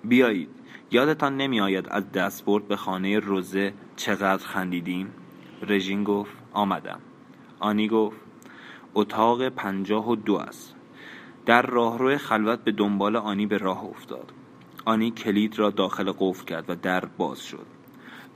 بیایید 0.04 0.48
یادتان 0.90 1.36
نمی 1.36 1.60
آید 1.60 1.88
از 1.88 2.12
دستبرد 2.12 2.68
به 2.68 2.76
خانه 2.76 3.18
روزه 3.18 3.72
چقدر 3.96 4.46
خندیدیم؟ 4.46 5.12
رژین 5.62 6.04
گفت 6.04 6.32
آمدم. 6.52 7.00
آنی 7.60 7.88
گفت 7.88 8.16
اتاق 8.94 9.48
پنجاه 9.48 10.10
و 10.10 10.16
دو 10.16 10.36
است. 10.36 10.74
در 11.46 11.62
راهرو 11.62 12.18
خلوت 12.18 12.64
به 12.64 12.72
دنبال 12.72 13.16
آنی 13.16 13.46
به 13.46 13.58
راه 13.58 13.84
افتاد. 13.84 14.32
آنی 14.84 15.10
کلید 15.10 15.58
را 15.58 15.70
داخل 15.70 16.12
قفل 16.18 16.44
کرد 16.44 16.70
و 16.70 16.74
در 16.74 17.04
باز 17.04 17.40
شد. 17.40 17.66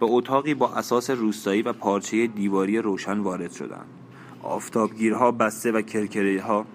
به 0.01 0.07
اتاقی 0.07 0.55
با 0.55 0.69
اساس 0.69 1.11
روستایی 1.11 1.63
و 1.63 1.73
پارچه 1.73 2.27
دیواری 2.27 2.79
روشن 2.79 3.19
وارد 3.19 3.53
شدند. 3.53 3.87
آفتابگیرها 4.43 5.31
بسته 5.31 5.73
و 5.73 5.83
کرکره 5.83 6.43
ها 6.43 6.67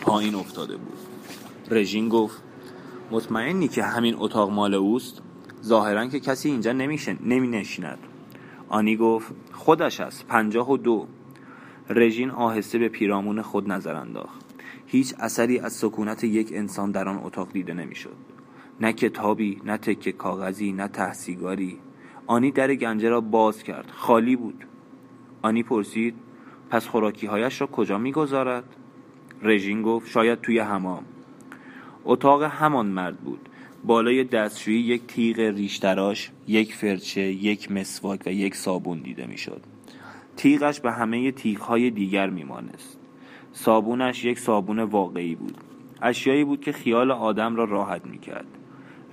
پایین 0.00 0.34
افتاده 0.34 0.76
بود. 0.76 0.98
رژین 1.70 2.08
گفت 2.08 2.42
مطمئنی 3.10 3.68
که 3.68 3.82
همین 3.82 4.14
اتاق 4.18 4.50
مال 4.50 4.74
اوست؟ 4.74 5.22
ظاهرا 5.64 6.06
که 6.06 6.20
کسی 6.20 6.48
اینجا 6.48 6.72
نمی 6.72 7.48
نشیند 7.48 7.98
آنی 8.68 8.96
گفت 8.96 9.32
خودش 9.52 10.00
است 10.00 10.26
پنجاه 10.26 10.70
و 10.70 10.76
دو. 10.76 11.06
رژین 11.88 12.30
آهسته 12.30 12.78
به 12.78 12.88
پیرامون 12.88 13.42
خود 13.42 13.72
نظر 13.72 13.94
انداخت. 13.94 14.40
هیچ 14.86 15.14
اثری 15.18 15.58
از 15.58 15.72
سکونت 15.72 16.24
یک 16.24 16.52
انسان 16.52 16.90
در 16.90 17.08
آن 17.08 17.20
اتاق 17.24 17.52
دیده 17.52 17.74
نمی‌شد. 17.74 18.16
نه 18.80 18.92
کتابی 18.92 19.60
نه 19.64 19.76
تکه 19.76 20.12
کاغذی 20.12 20.72
نه 20.72 20.88
تحصیگاری 20.88 21.78
آنی 22.30 22.50
در 22.50 22.74
گنجه 22.74 23.08
را 23.08 23.20
باز 23.20 23.62
کرد. 23.62 23.90
خالی 23.92 24.36
بود. 24.36 24.64
آنی 25.42 25.62
پرسید 25.62 26.14
پس 26.70 26.86
خوراکی 26.86 27.26
هایش 27.26 27.60
را 27.60 27.66
کجا 27.66 27.98
می‌گذارد؟ 27.98 28.64
رژین 29.42 29.82
گفت 29.82 30.10
شاید 30.10 30.40
توی 30.40 30.58
حمام. 30.58 31.04
اتاق 32.04 32.42
همان 32.42 32.86
مرد 32.86 33.16
بود. 33.16 33.48
بالای 33.84 34.24
دستشویی 34.24 34.80
یک 34.80 35.06
تیغ 35.06 35.38
ریشتراش 35.38 36.30
یک 36.46 36.74
فرچه 36.74 37.20
یک 37.20 37.72
مسواک 37.72 38.20
و 38.26 38.32
یک 38.32 38.54
صابون 38.54 38.98
دیده 38.98 39.26
می‌شد. 39.26 39.62
تیغش 40.36 40.80
به 40.80 40.92
همه 40.92 41.32
تیغهای 41.32 41.90
دیگر 41.90 42.30
میمانست. 42.30 42.98
صابونش 43.52 44.24
یک 44.24 44.38
صابون 44.38 44.78
واقعی 44.78 45.34
بود. 45.34 45.58
اشیایی 46.02 46.44
بود 46.44 46.60
که 46.60 46.72
خیال 46.72 47.10
آدم 47.10 47.56
را 47.56 47.64
راحت 47.64 48.06
می‌کرد. 48.06 48.46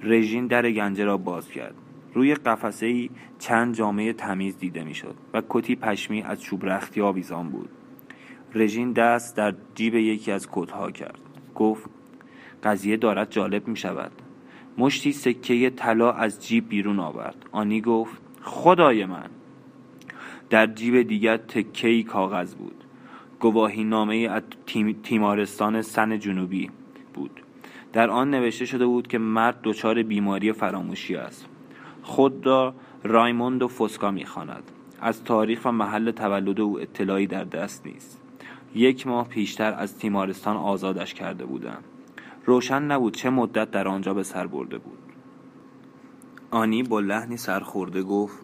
رژین 0.03 0.47
در 0.47 0.71
گنجه 0.71 1.03
را 1.03 1.17
باز 1.17 1.49
کرد. 1.49 1.75
روی 2.17 2.35
قفسه 2.35 2.85
ای 2.85 3.09
چند 3.39 3.75
جامعه 3.75 4.13
تمیز 4.13 4.57
دیده 4.57 4.83
می‌شد 4.83 5.15
و 5.33 5.41
کتی 5.49 5.75
پشمی 5.75 6.21
از 6.21 6.41
چوب 6.41 6.65
رختی 6.65 7.01
آویزان 7.01 7.49
بود. 7.49 7.69
رژین 8.55 8.91
دست 8.91 9.37
در 9.37 9.53
جیب 9.75 9.95
یکی 9.95 10.31
از 10.31 10.47
کتها 10.51 10.91
کرد. 10.91 11.19
گفت 11.55 11.89
قضیه 12.63 12.97
دارد 12.97 13.31
جالب 13.31 13.67
می 13.67 13.77
شود 13.77 14.11
مشتی 14.77 15.11
سکه 15.11 15.69
طلا 15.69 16.11
از 16.11 16.47
جیب 16.47 16.69
بیرون 16.69 16.99
آورد. 16.99 17.45
آنی 17.51 17.81
گفت 17.81 18.21
خدای 18.41 19.05
من. 19.05 19.29
در 20.49 20.67
جیب 20.67 21.01
دیگر 21.01 21.37
تکه 21.37 22.03
کاغذ 22.03 22.55
بود. 22.55 22.83
گواهی 23.39 23.83
نامه 23.83 24.15
از 24.15 24.41
تیمارستان 25.03 25.81
سن 25.81 26.19
جنوبی 26.19 26.69
بود. 27.13 27.43
در 27.93 28.09
آن 28.09 28.29
نوشته 28.29 28.65
شده 28.65 28.85
بود 28.85 29.07
که 29.07 29.17
مرد 29.17 29.59
دچار 29.63 30.03
بیماری 30.03 30.53
فراموشی 30.53 31.15
است. 31.15 31.49
خود 32.07 32.45
را 32.45 32.73
رایموند 33.03 33.63
و 33.63 33.67
فوسکا 33.67 34.11
می‌خواند. 34.11 34.63
از 35.01 35.23
تاریخ 35.23 35.61
و 35.65 35.71
محل 35.71 36.11
تولد 36.11 36.59
او 36.59 36.79
اطلاعی 36.79 37.27
در 37.27 37.43
دست 37.43 37.85
نیست. 37.85 38.21
یک 38.75 39.07
ماه 39.07 39.27
پیشتر 39.27 39.73
از 39.73 39.97
تیمارستان 39.97 40.57
آزادش 40.57 41.13
کرده 41.13 41.45
بودند. 41.45 41.83
روشن 42.45 42.83
نبود 42.83 43.15
چه 43.15 43.29
مدت 43.29 43.71
در 43.71 43.87
آنجا 43.87 44.13
به 44.13 44.23
سر 44.23 44.47
برده 44.47 44.77
بود. 44.77 44.97
آنی 46.51 46.83
با 46.83 46.99
لحنی 46.99 47.37
سرخورده 47.37 48.03
گفت 48.03 48.37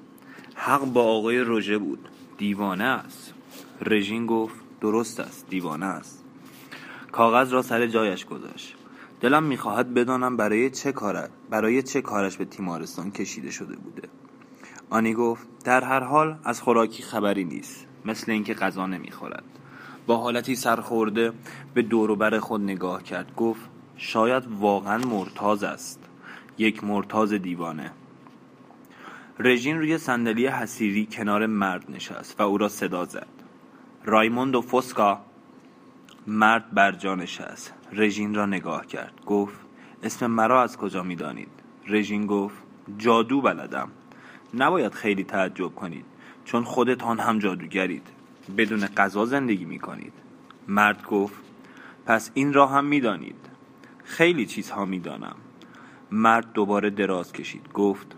حق 0.56 0.86
با 0.86 1.04
آقای 1.04 1.40
روژه 1.40 1.78
بود 1.78 2.10
دیوانه 2.38 2.84
است. 2.84 3.34
رژین 3.82 4.26
گفت 4.26 4.56
درست 4.82 5.20
است 5.20 5.50
دیوانه 5.50 5.86
است. 5.86 6.26
کاغذ 7.12 7.54
را 7.54 7.62
سر 7.62 7.88
جایش 7.88 8.26
گذاشت. 8.26 8.76
دلم 9.24 9.44
می‌خواهد 9.44 9.94
بدانم 9.94 10.38
برای 10.38 10.70
چه 10.70 10.92
کارت 10.92 11.30
برای 11.50 11.84
چه 11.84 12.02
کارش 12.02 12.38
به 12.38 12.46
تیمارستان 12.46 13.12
کشیده 13.12 13.52
شده 13.52 13.76
بوده. 13.76 14.08
آنی 14.90 15.14
گفت 15.14 15.48
در 15.64 15.84
هر 15.84 16.00
حال 16.00 16.36
از 16.44 16.62
خوراکی 16.62 17.04
خبری 17.04 17.44
نیست 17.44 17.88
مثل 18.06 18.32
اینکه 18.32 18.54
غذا 18.54 18.86
نمی‌خورد. 18.86 19.44
با 20.08 20.18
حالتی 20.18 20.56
سرخورده 20.56 21.34
به 21.74 21.82
دوروبر 21.82 22.40
خود 22.40 22.62
نگاه 22.62 23.04
کرد. 23.04 23.36
گفت 23.36 23.70
شاید 23.98 24.44
واقعا 24.60 24.98
مرتاز 24.98 25.64
است. 25.64 26.00
یک 26.58 26.84
مرتاز 26.84 27.34
دیوانه. 27.34 27.92
رژین 29.40 29.78
روی 29.78 29.98
صندلی 29.98 30.48
حسیری 30.48 31.08
کنار 31.12 31.46
مرد 31.46 31.92
نشست 31.92 32.40
و 32.40 32.44
او 32.44 32.58
را 32.58 32.70
صدا 32.70 33.06
زد. 33.06 33.28
رایموند 34.06 34.56
و 34.56 34.62
فوسکا 34.62 35.20
مرد 36.28 36.74
بر 36.74 36.92
جا 36.92 37.16
نشست. 37.16 37.74
رژین 37.94 38.36
را 38.36 38.46
نگاه 38.46 38.88
کرد. 38.88 39.14
گفت 39.26 39.60
اسم 40.04 40.28
مرا 40.28 40.64
از 40.64 40.78
کجا 40.78 41.04
می 41.04 41.16
دانید 41.16 41.50
رژین 41.88 42.28
گفت 42.28 42.56
جادو 42.98 43.42
بلدم. 43.42 43.90
نباید 44.54 44.94
خیلی 44.94 45.24
تعجب 45.24 45.76
کنید 45.76 46.06
چون 46.46 46.64
خودتان 46.64 47.20
هم 47.20 47.40
جادوگرید. 47.40 48.08
بدون 48.58 48.86
غذا 48.86 49.26
زندگی 49.26 49.66
می 49.66 49.80
کنید 49.80 50.14
مرد 50.68 51.04
گفت 51.04 51.36
پس 52.06 52.32
این 52.34 52.54
را 52.54 52.68
هم 52.68 52.86
می 52.86 53.00
دانید 53.00 53.50
خیلی 54.04 54.46
چیزها 54.46 54.86
می 54.86 55.00
دانم 55.00 55.36
مرد 56.12 56.54
دوباره 56.54 56.90
دراز 56.90 57.34
کشید. 57.34 57.74
گفت 57.74 58.16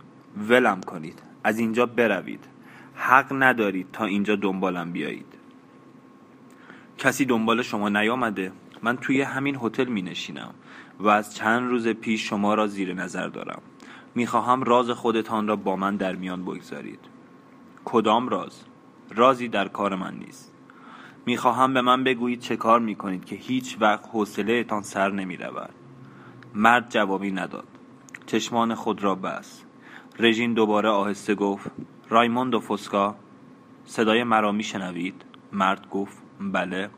ولم 0.49 0.81
کنید 0.81 1.21
از 1.43 1.59
اینجا 1.59 1.85
بروید. 1.85 2.45
حق 2.95 3.27
ندارید 3.31 3.87
تا 3.93 4.05
اینجا 4.05 4.35
دنبالم 4.35 4.91
بیایید. 4.91 5.33
کسی 6.97 7.25
دنبال 7.25 7.61
شما 7.61 7.89
نیامده. 7.89 8.51
من 8.85 8.97
توی 8.97 9.21
همین 9.21 9.57
هتل 9.61 9.85
می 9.85 10.01
نشینم 10.01 10.53
و 10.99 11.07
از 11.07 11.35
چند 11.35 11.69
روز 11.69 11.87
پیش 11.87 12.29
شما 12.29 12.53
را 12.53 12.67
زیر 12.67 12.93
نظر 12.93 13.27
دارم. 13.27 13.61
می‌خواهم 14.15 14.63
راز 14.63 14.89
خودتان 14.89 15.47
را 15.47 15.55
با 15.55 15.75
من 15.75 15.95
در 15.95 16.15
میان 16.15 16.45
بگذارید. 16.45 16.99
کدام 17.85 18.29
راز؟ 18.29 18.63
رازی 19.15 19.47
در 19.47 19.67
کار 19.67 19.95
من 19.95 20.15
نیست. 20.15 20.53
می‌خواهم 21.25 21.73
به 21.73 21.81
من 21.81 22.03
بگویید 22.03 22.39
چه 22.39 22.55
کار 22.55 22.79
می‌کنید 22.79 23.25
که 23.25 23.35
هیچ 23.35 23.77
وقت 23.79 24.09
حوصله 24.11 24.63
تان 24.63 24.81
سر 24.81 25.11
نمی 25.11 25.37
رود. 25.37 25.73
مرد 26.55 26.89
جوابی 26.89 27.31
نداد. 27.31 27.67
چشمان 28.25 28.75
خود 28.75 29.03
را 29.03 29.15
بست. 29.15 29.65
رژین 30.19 30.53
دوباره 30.53 30.89
آهسته 30.89 31.35
گفت 31.35 31.71
رایموند 32.09 32.53
و 32.53 32.59
فوسکا 32.59 33.15
صدای 33.85 34.23
مرا 34.23 34.51
میشنوید؟ 34.51 35.25
مرد 35.51 35.89
گفت 35.89 36.17
بله. 36.39 36.89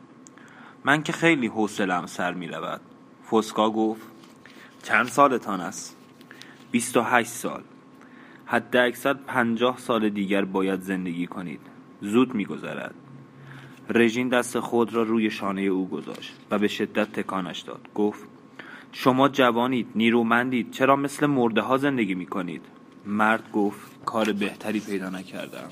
من 0.84 1.02
که 1.02 1.12
خیلی 1.12 1.46
حوصلم 1.46 2.06
سر 2.06 2.34
می 2.34 2.48
رود 2.48 2.80
فوسکا 3.24 3.70
گفت 3.70 4.02
چند 4.82 5.06
سالتان 5.06 5.60
است؟ 5.60 5.96
بیست 6.70 6.96
و 6.96 7.02
هشت 7.02 7.30
سال. 7.30 7.62
حد 8.46 8.76
اکثر 8.76 9.14
پنجاه 9.14 9.78
سال 9.78 10.08
دیگر 10.08 10.44
باید 10.44 10.80
زندگی 10.80 11.26
کنید. 11.26 11.60
زود 12.00 12.34
میگذرد. 12.34 12.94
رژین 13.90 14.28
دست 14.28 14.60
خود 14.60 14.94
را 14.94 15.02
روی 15.02 15.30
شانه 15.30 15.60
او 15.60 15.88
گذاشت 15.88 16.34
و 16.50 16.58
به 16.58 16.68
شدت 16.68 17.12
تکانش 17.12 17.60
داد. 17.60 17.88
گفت 17.94 18.28
شما 18.92 19.28
جوانید 19.28 19.86
نیرومندید 19.94 20.70
چرا 20.70 20.96
مثل 20.96 21.26
مرده 21.26 21.60
ها 21.60 21.76
زندگی 21.76 22.14
می 22.14 22.26
کنید 22.26 22.62
مرد 23.06 23.52
گفت 23.52 24.04
کار 24.04 24.32
بهتری 24.32 24.80
پیدا 24.80 25.10
نکردم. 25.10 25.68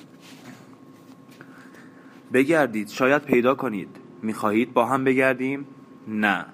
بگردید 2.33 2.89
شاید 2.89 3.23
پیدا 3.23 3.55
کنید. 3.55 4.06
می‌خواهید 4.27 4.73
با 4.73 4.87
هم 4.87 5.05
بگردیم؟ 5.05 5.67
نه. 6.09 6.47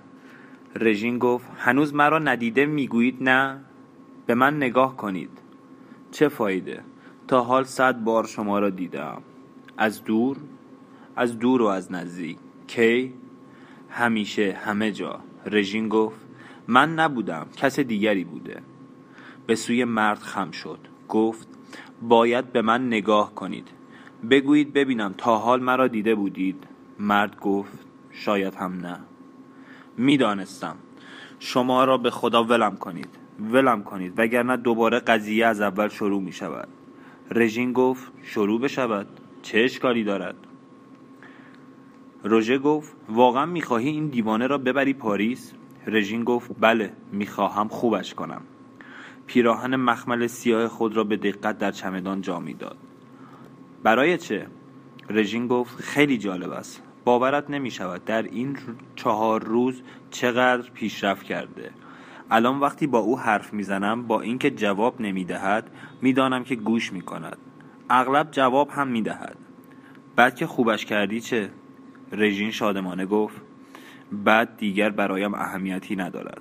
رژین 0.77 1.19
گفت 1.19 1.47
هنوز 1.57 1.95
مرا 1.95 2.19
ندیده 2.19 2.67
می‌گویید 2.67 3.23
نه؟ 3.23 3.61
به 4.27 4.35
من 4.35 4.57
نگاه 4.57 4.97
کنید. 4.97 5.31
چه 6.11 6.29
فایده؟ 6.29 6.81
تا 7.29 7.43
حال 7.43 7.65
صد 7.65 8.05
بار 8.05 8.27
شما 8.27 8.59
را 8.59 8.71
دیدم. 8.71 9.23
از 9.77 10.05
دور؟ 10.05 10.37
از 11.17 11.39
دور 11.39 11.63
و 11.63 11.67
از 11.67 11.93
نزدیک. 11.93 12.39
کی؟ 12.67 13.15
همیشه 13.91 14.59
همه 14.65 14.93
جا. 14.93 15.21
رژین 15.47 15.89
گفت 15.89 16.21
من 16.67 16.95
نبودم 16.95 17.47
کس 17.57 17.81
دیگری 17.81 18.25
بوده. 18.25 18.63
به 19.47 19.55
سوی 19.55 19.85
مرد 19.85 20.19
خم 20.19 20.51
شد. 20.51 20.79
گفت 21.09 21.49
باید 22.03 22.53
به 22.53 22.63
من 22.63 22.87
نگاه 22.87 23.35
کنید. 23.35 23.69
بگویید 24.31 24.73
ببینم 24.73 25.15
تا 25.19 25.39
حال 25.39 25.63
مرا 25.63 25.89
دیده 25.89 26.15
بودید. 26.15 26.65
مرد 27.03 27.41
گفت 27.41 27.79
شاید 28.11 28.55
هم 28.55 28.73
نه. 28.73 28.99
می‌دانستم. 29.97 30.77
شما 31.39 31.85
را 31.85 31.99
به 31.99 32.11
خدا 32.11 32.45
ولم 32.45 32.77
کنید. 32.77 33.09
ولم 33.41 33.83
کنید 33.83 34.15
وگرنه 34.17 34.57
دوباره 34.57 34.99
قضیه 34.99 35.47
از 35.47 35.61
اول 35.61 35.89
شروع 35.89 36.23
می 36.23 36.33
شود 36.33 36.69
رژین 37.31 37.73
گفت 37.73 38.13
شروع 38.23 38.61
بشود. 38.61 39.07
چه 39.43 39.59
اشکالی 39.59 40.05
دارد؟ 40.05 40.35
روژه 42.25 42.59
گفت 42.59 42.97
واقعا 43.09 43.47
می‌خواهی 43.47 43.89
این 43.89 44.07
دیوانه 44.09 44.47
را 44.47 44.59
ببری 44.59 44.95
پاریس؟ 44.95 45.53
رژین 45.87 46.25
گفت 46.25 46.51
بله 46.61 46.93
می‌خواهم 47.13 47.69
خوبش 47.69 48.15
کنم. 48.15 48.43
پیراهن 49.27 49.77
مخمل 49.77 50.27
سیاه 50.27 50.69
خود 50.69 50.97
را 50.97 51.05
به 51.05 51.17
دقت 51.17 51.59
در 51.59 51.71
چمدان 51.73 52.21
جا 52.21 52.41
می‌داد. 52.41 52.77
برای 53.83 54.19
چه؟ 54.19 54.47
رژین 55.11 55.47
گفت 55.47 55.77
خیلی 55.81 56.19
جالب 56.19 56.51
است. 56.51 56.83
باورت 57.05 57.51
نمی 57.51 57.71
شود 57.71 58.05
در 58.05 58.23
این 58.23 58.59
چهار 58.97 59.45
روز 59.45 59.83
چقدر 60.11 60.71
پیشرفت 60.71 61.23
کرده. 61.23 61.71
الان 62.31 62.61
وقتی 62.61 62.87
با 62.87 62.99
او 62.99 63.19
حرف 63.19 63.53
می‌زنم 63.53 64.07
با 64.07 64.21
اینکه 64.21 64.51
جواب 64.51 65.01
نمی‌دهد 65.01 65.71
می‌دانم 66.03 66.45
که 66.45 66.57
گوش 66.57 66.93
می 66.93 67.01
کند 67.01 67.37
اغلب 67.91 68.31
جواب 68.31 68.71
هم 68.71 68.89
می‌دهد. 68.89 69.37
بعد 70.17 70.37
که 70.37 70.47
خوبش 70.47 70.85
کردی 70.85 71.21
چه؟ 71.21 71.51
رژین 72.13 72.51
شادمانه 72.51 73.07
گفت. 73.07 73.37
بعد 74.13 74.57
دیگر 74.57 74.91
برایم 74.91 75.35
اهمیتی 75.35 75.97
ندارد. 75.97 76.41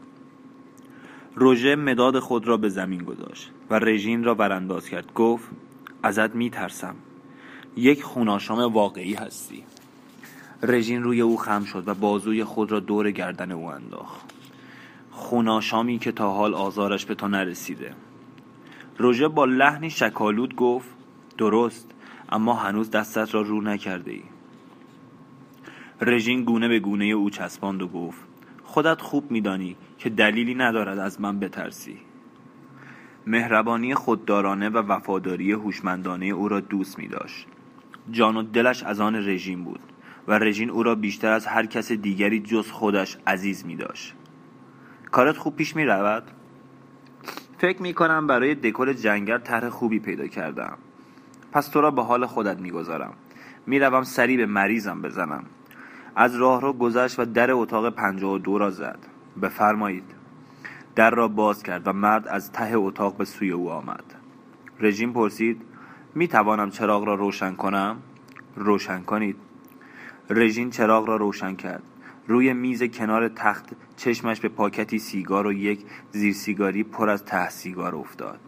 روژه 1.36 1.76
مداد 1.76 2.20
خود 2.20 2.48
را 2.48 2.58
به 2.58 2.70
زمین 2.70 3.04
گذاشت 3.04 3.52
و 3.70 3.80
رژین 3.80 4.24
را 4.24 4.34
برانداز 4.34 4.90
کرد. 4.90 5.14
گفت 5.14 5.50
ازت 6.04 6.36
میترسم. 6.36 6.96
یک 7.76 8.04
خوناشام 8.04 8.60
واقعی 8.74 9.14
هستی. 9.14 9.64
رژین 10.64 11.04
روی 11.04 11.22
او 11.22 11.38
خم 11.38 11.64
شد 11.64 11.88
و 11.88 11.94
بازوی 11.94 12.44
خود 12.44 12.72
را 12.72 12.80
دور 12.80 13.12
گردن 13.12 13.52
او 13.52 13.66
انداخت. 13.66 14.34
خوناشامی 15.12 16.00
که 16.00 16.12
تا 16.12 16.34
حال 16.34 16.54
آزارش 16.54 17.06
به 17.06 17.16
تو 17.16 17.28
نرسیده. 17.28 17.94
روژه 18.98 19.28
با 19.28 19.46
لحنی 19.46 19.90
شکالود 19.90 20.56
گفت 20.56 20.90
درست 21.38 21.92
اما 22.30 22.54
هنوز 22.54 22.92
دستت 22.92 23.34
را 23.36 23.42
رو 23.42 23.62
نکرده 23.62 24.12
ای 24.12 24.24
رژین 26.02 26.44
گونه 26.44 26.68
به 26.68 26.80
گونه 26.80 27.06
او 27.06 27.30
چسباند 27.30 27.82
و 27.82 27.88
گفت 27.88 28.20
خودت 28.64 29.02
خوب 29.02 29.32
میدانی 29.32 29.76
که 29.98 30.10
دلیلی 30.10 30.56
ندارد 30.56 31.00
از 31.00 31.22
من 31.22 31.40
بترسی. 31.40 31.98
مهربانی 33.28 33.96
خوددارانه 33.96 34.70
و 34.70 34.78
وفاداری 34.78 35.52
هوشمندانه 35.52 36.26
او 36.26 36.48
را 36.48 36.60
دوست 36.60 37.00
می 37.00 37.08
داشت. 37.08 37.48
جان 38.12 38.38
و 38.38 38.44
دلش 38.44 38.84
از 38.84 39.00
آن 39.00 39.16
رژیم 39.16 39.64
بود. 39.64 39.91
و 40.28 40.34
رژین 40.34 40.70
او 40.70 40.84
را 40.84 40.96
بیشتر 40.96 41.32
از 41.32 41.46
هر 41.46 41.66
کس 41.66 41.92
دیگری 41.92 42.40
جز 42.40 42.72
خودش 42.72 43.18
عزیز 43.28 43.66
می 43.66 43.76
داشت. 43.76 44.14
کارت 45.12 45.38
خوب 45.38 45.56
پیش 45.56 45.76
می 45.76 45.86
رود؟ 45.86 46.24
فکر 47.58 47.82
می 47.82 47.94
کنم 47.94 48.28
برای 48.28 48.56
دکل 48.56 48.94
جنگل 48.94 49.38
طرح 49.38 49.70
خوبی 49.70 50.00
پیدا 50.00 50.28
کردم. 50.28 50.78
پس 51.52 51.68
تو 51.68 51.82
را 51.82 51.92
به 51.92 52.04
حال 52.04 52.26
خودت 52.26 52.60
می 52.60 52.72
گذارم 52.72 53.14
می 53.68 53.80
روم 53.80 54.04
سری 54.04 54.38
به 54.38 54.46
مریضم 54.46 55.02
بزنم. 55.02 55.44
از 56.16 56.36
راه 56.36 56.62
را 56.62 56.74
گذشت 56.74 57.20
و 57.20 57.26
در 57.26 57.52
اتاق 57.52 57.90
پنجاه 57.90 58.34
و 58.34 58.38
دو 58.38 58.58
را 58.58 58.70
زد. 58.70 59.00
بفرمایید. 59.42 60.04
در 60.96 61.12
را 61.12 61.28
باز 61.28 61.64
کرد 61.64 61.88
و 61.88 61.94
مرد 61.94 62.28
از 62.28 62.52
ته 62.52 62.72
اتاق 62.78 63.18
به 63.18 63.26
سوی 63.26 63.52
او 63.52 63.72
آمد. 63.72 64.04
رژیم 64.80 65.14
پرسید 65.14 65.62
می 66.16 66.28
توانم 66.28 66.70
چراغ 66.70 67.04
را 67.04 67.16
روشن 67.16 67.56
کنم؟ 67.56 67.98
روشن 68.56 69.02
کنید. 69.02 69.36
رژین 70.30 70.70
چراغ 70.70 71.08
را 71.08 71.16
روشن 71.16 71.56
کرد. 71.56 71.84
روی 72.28 72.54
میز 72.54 72.84
کنار 72.84 73.28
تخت 73.28 73.70
چشمش 73.96 74.40
به 74.40 74.50
پاکتی 74.50 75.00
سیگار 75.00 75.48
و 75.48 75.54
یک 75.54 75.86
زیر 76.12 76.34
سیگاری 76.34 76.84
پر 76.84 77.10
از 77.10 77.26
ته 77.26 77.50
سیگار 77.50 77.96
افتاد. 77.96 78.40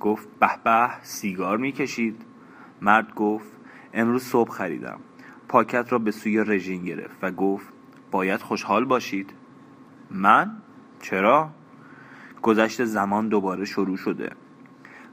گفت 0.00 0.28
به 0.40 0.50
به 0.64 0.90
سیگار 1.02 1.58
می‌کشید. 1.58 2.22
مرد 2.82 3.14
گفت 3.14 3.48
امروز 3.94 4.22
صبح 4.22 4.50
خریدم. 4.50 5.00
پاکت 5.48 5.92
را 5.92 5.98
به 5.98 6.10
سوی 6.10 6.38
رژین 6.38 6.84
گرفت 6.84 7.18
و 7.22 7.30
گفت 7.30 7.68
باید 8.10 8.40
خوشحال 8.40 8.84
باشید. 8.84 9.32
من؟ 10.10 10.62
چرا؟ 11.00 11.50
گذشت 12.42 12.84
زمان 12.84 13.28
دوباره 13.28 13.64
شروع 13.64 13.96
شده. 13.96 14.30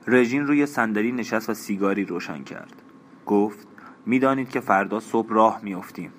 رژین 0.08 0.48
روی 0.48 0.66
صندلی 0.66 1.12
نشست 1.12 1.50
و 1.50 1.54
سیگاری 1.54 2.06
روشن 2.06 2.44
کرد. 2.44 2.82
گفت 3.26 3.68
می‌دانید 4.06 4.50
که 4.50 4.60
فردا 4.60 5.00
صبح 5.00 5.30
راه 5.30 5.60
میافتیم. 5.64 6.12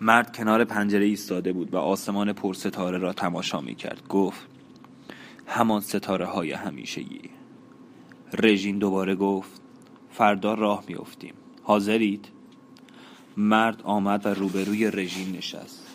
مرد 0.00 0.36
کنار 0.36 0.64
پنجره 0.64 1.04
ایستاده 1.04 1.52
بود 1.52 1.74
و 1.74 1.76
آسمان 1.76 2.32
پر 2.32 2.54
ستاره 2.54 2.98
را 2.98 3.12
تماشا 3.12 3.60
می 3.60 3.74
کرد 3.74 4.08
گفت 4.08 4.46
همان 5.46 5.80
ستاره 5.80 6.26
های 6.26 6.52
همیشگی. 6.52 7.30
رژین 8.32 8.78
دوباره 8.78 9.14
گفت 9.14 9.60
فردا 10.10 10.54
راه 10.54 10.84
میافتیم. 10.88 11.34
حاضرید؟ 11.62 12.28
مرد 13.36 13.82
آمد 13.82 14.26
و 14.26 14.28
روبروی 14.28 14.90
رژین 14.90 15.36
نشست. 15.36 15.86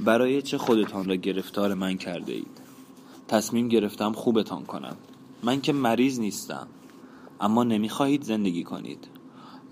برای 0.00 0.42
چه 0.42 0.58
خودتان 0.58 1.04
را 1.04 1.14
گرفتار 1.14 1.74
من 1.74 1.96
کرده 1.96 2.32
اید 2.32 2.60
تصمیم 3.28 3.68
گرفتم 3.68 4.12
خوبتان 4.12 4.64
کنم. 4.64 4.96
من 5.42 5.60
که 5.60 5.72
مریض 5.72 6.20
نیستم 6.20 6.66
اما 7.40 7.64
نمی‌خواهید 7.64 8.22
زندگی 8.22 8.64
کنید. 8.64 9.08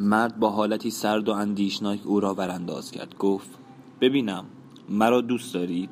مرد 0.01 0.39
با 0.39 0.51
حالتی 0.51 0.91
سرد 0.91 1.29
و 1.29 1.33
اندیشناک 1.33 2.01
او 2.05 2.21
را 2.21 2.35
برانداز 2.35 2.91
کرد. 2.91 3.19
گفت 3.19 3.51
ببینم 4.01 4.45
مرا 4.89 5.21
دوست 5.21 5.55
دارید 5.55 5.91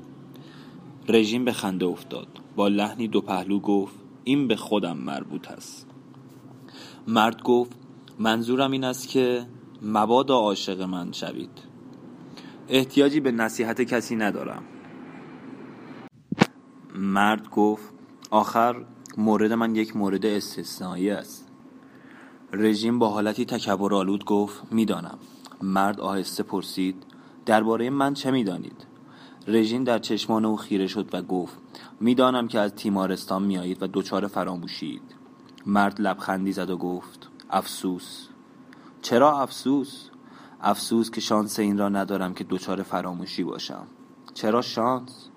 رژیم 1.09 1.45
به 1.45 1.53
خنده 1.53 1.87
افتاد. 1.87 2.29
با 2.57 2.69
لحنی 2.69 3.09
دو 3.09 3.21
پهلو 3.21 3.61
گفت 3.61 3.95
این 4.25 4.49
به 4.49 4.57
خودم 4.57 4.97
مربوط 4.97 5.51
است. 5.51 5.87
مرد 7.09 7.43
گفت 7.43 7.77
منظورم 8.19 8.71
این 8.71 8.85
است 8.85 9.09
که 9.09 9.47
مبادا 9.83 10.37
عاشق 10.37 10.83
من 10.83 11.13
شوید. 11.13 11.51
احتیاجی 12.69 13.21
به 13.21 13.33
نصیحت 13.33 13.83
کسی 13.83 14.17
ندارم. 14.17 14.63
مرد 16.95 17.51
گفت 17.51 17.93
آخر 18.31 18.85
مورد 19.17 19.53
من 19.53 19.77
یک 19.77 19.97
مورد 19.97 20.27
استثنایی 20.27 21.11
است. 21.11 21.48
رژیم 22.53 22.99
با 22.99 23.09
حالتی 23.09 23.45
تکبرآلود 23.45 24.25
گفت 24.25 24.63
می‌دانم. 24.71 25.19
مرد 25.63 26.01
آهسته 26.01 26.43
پرسید 26.43 27.03
درباره 27.47 27.91
من 27.91 28.15
چه 28.15 28.31
می‌دانید? 28.31 28.87
رژین 29.47 29.85
در 29.85 29.99
چشمان 29.99 30.45
او 30.45 30.57
خیره 30.57 30.87
شد 30.87 31.09
و 31.13 31.23
گفت 31.23 31.59
می‌دانم 32.01 32.49
که 32.49 32.61
از 32.61 32.73
تیمارستان 32.75 33.43
میایید 33.43 33.83
و 33.83 33.87
دچار 33.93 34.27
فراموشید. 34.27 35.03
مرد 35.67 36.01
لبخندی 36.01 36.53
زد 36.53 36.71
و 36.71 36.77
گفت 36.77 37.31
افسوس. 37.51 38.29
چرا 39.03 39.41
افسوس؟ 39.41 40.09
افسوس 40.61 41.11
که 41.11 41.21
شانس 41.21 41.59
این 41.59 41.79
را 41.79 41.89
ندارم 41.89 42.35
که 42.35 42.45
دچار 42.51 42.83
فراموشی 42.83 43.45
باشم. 43.45 43.87
چرا 44.35 44.63
شانس؟ 44.63 45.29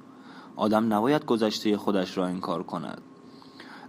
آدم 0.55 0.93
نباید 0.93 1.25
گذشته 1.25 1.77
خودش 1.77 2.17
را 2.17 2.25
انکار 2.25 2.63
کند. 2.63 3.01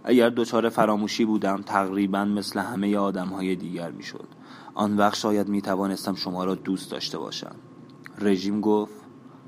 اگر 0.03 0.29
دچار 0.29 0.69
فراموشی 0.69 1.25
بودم 1.25 1.61
تقریبا 1.61 2.25
مثل 2.25 2.59
همه 2.59 2.97
آدم 2.97 3.27
های 3.27 3.55
دیگر 3.55 3.91
می‌شد. 3.91 4.27
آن 4.73 4.97
وقت 4.97 5.15
شاید 5.15 5.47
می 5.47 5.61
توانستم 5.61 6.15
شما 6.15 6.43
را 6.43 6.55
دوست 6.55 6.91
داشته 6.91 7.17
باشم. 7.17 7.55
رژیم 8.19 8.61
گفت 8.61 8.93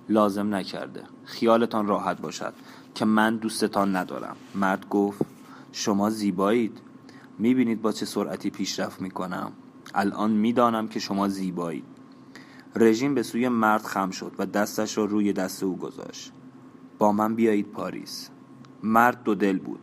لازم 0.09 0.55
نکرده. 0.55 1.03
خیالتان 1.23 1.87
راحت 1.87 2.21
باشد 2.21 2.53
که 2.95 3.05
من 3.05 3.37
دوستتان 3.37 3.95
ندارم. 3.95 4.35
مرد 4.55 4.89
گفت 4.89 5.21
شما 5.71 6.09
زیبایید. 6.09 6.81
می‌بینید 7.39 7.81
با 7.81 7.91
چه 7.91 8.05
سرعتی 8.05 8.49
پیشرفت 8.49 9.01
می‌کنم. 9.01 9.51
الان 9.93 10.31
می‌دانم 10.31 10.87
که 10.87 10.99
شما 10.99 11.27
زیبایید. 11.27 11.85
رژیم 12.75 13.15
به 13.15 13.23
سوی 13.23 13.47
مرد 13.47 13.81
خم 13.81 14.09
شد 14.09 14.31
و 14.39 14.45
دستش 14.45 14.97
را 14.97 15.05
روی 15.05 15.33
دست 15.33 15.63
او 15.63 15.77
گذاشت. 15.77 16.31
با 16.99 17.11
من 17.11 17.35
بیایید 17.35 17.71
پاریس. 17.71 18.29
مرد 18.83 19.23
دو 19.23 19.35
دل 19.35 19.59
بود. 19.59 19.79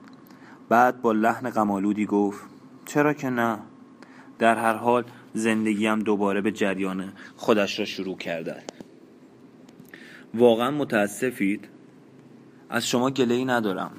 بعد 0.68 1.02
با 1.02 1.12
لحن 1.12 1.50
غمالودی 1.50 2.06
گفت 2.06 2.44
چرا 2.86 3.12
که 3.12 3.30
نه؟ 3.30 3.58
در 4.38 4.56
هر 4.56 4.74
حال 4.74 5.04
زندگیم 5.34 5.98
دوباره 5.98 6.40
به 6.40 6.52
جریان 6.52 7.12
خودش 7.36 7.78
را 7.78 7.84
شروع 7.84 8.16
کرده 8.16 8.62
واقعا 10.34 10.70
متاسفید؟ 10.70 11.68
از 12.70 12.88
شما 12.88 13.10
گله 13.10 13.44
ندارم. 13.44 13.90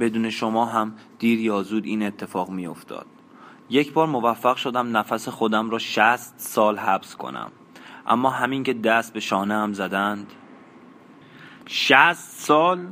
بدون 0.00 0.30
شما 0.30 0.64
هم 0.64 0.94
دیر 1.18 1.40
یا 1.40 1.62
زود 1.62 1.84
این 1.86 2.02
اتفاق 2.02 2.50
می 2.50 2.66
افتاد 2.66 3.06
یک 3.70 3.92
بار 3.92 4.06
موفق 4.06 4.56
شدم 4.56 4.96
نفس 4.96 5.28
خودم 5.28 5.70
را 5.70 5.78
شست 5.78 6.34
سال 6.36 6.78
حبس 6.78 7.16
کنم. 7.16 7.50
اما 8.06 8.30
همین 8.30 8.62
که 8.62 8.72
دست 8.72 9.12
به 9.12 9.20
شانه 9.20 9.54
هم 9.54 9.72
زدند. 9.72 10.32
شست 11.66 12.40
سال؟ 12.40 12.86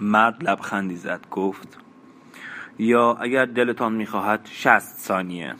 مرد 0.00 0.48
لبخندی 0.48 0.96
زد 0.96 1.26
گفت 1.30 1.78
یا 2.78 3.14
اگر 3.14 3.44
دلتان 3.44 3.92
می‌خواهد 3.92 4.40
شست 4.52 4.98
ثانیه. 4.98 5.54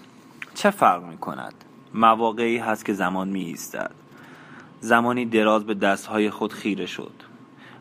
چه 0.54 0.70
فرق 0.70 1.04
می 1.04 1.16
کند 1.16 1.54
مواقعی 1.94 2.58
هست 2.58 2.84
که 2.84 2.92
زمان 2.92 3.28
می 3.28 3.44
ایستد 3.44 3.90
زمانی 4.80 5.26
دراز 5.26 5.64
به 5.64 5.74
دستهای 5.74 6.30
خود 6.30 6.52
خیره 6.52 6.86
شد. 6.86 7.12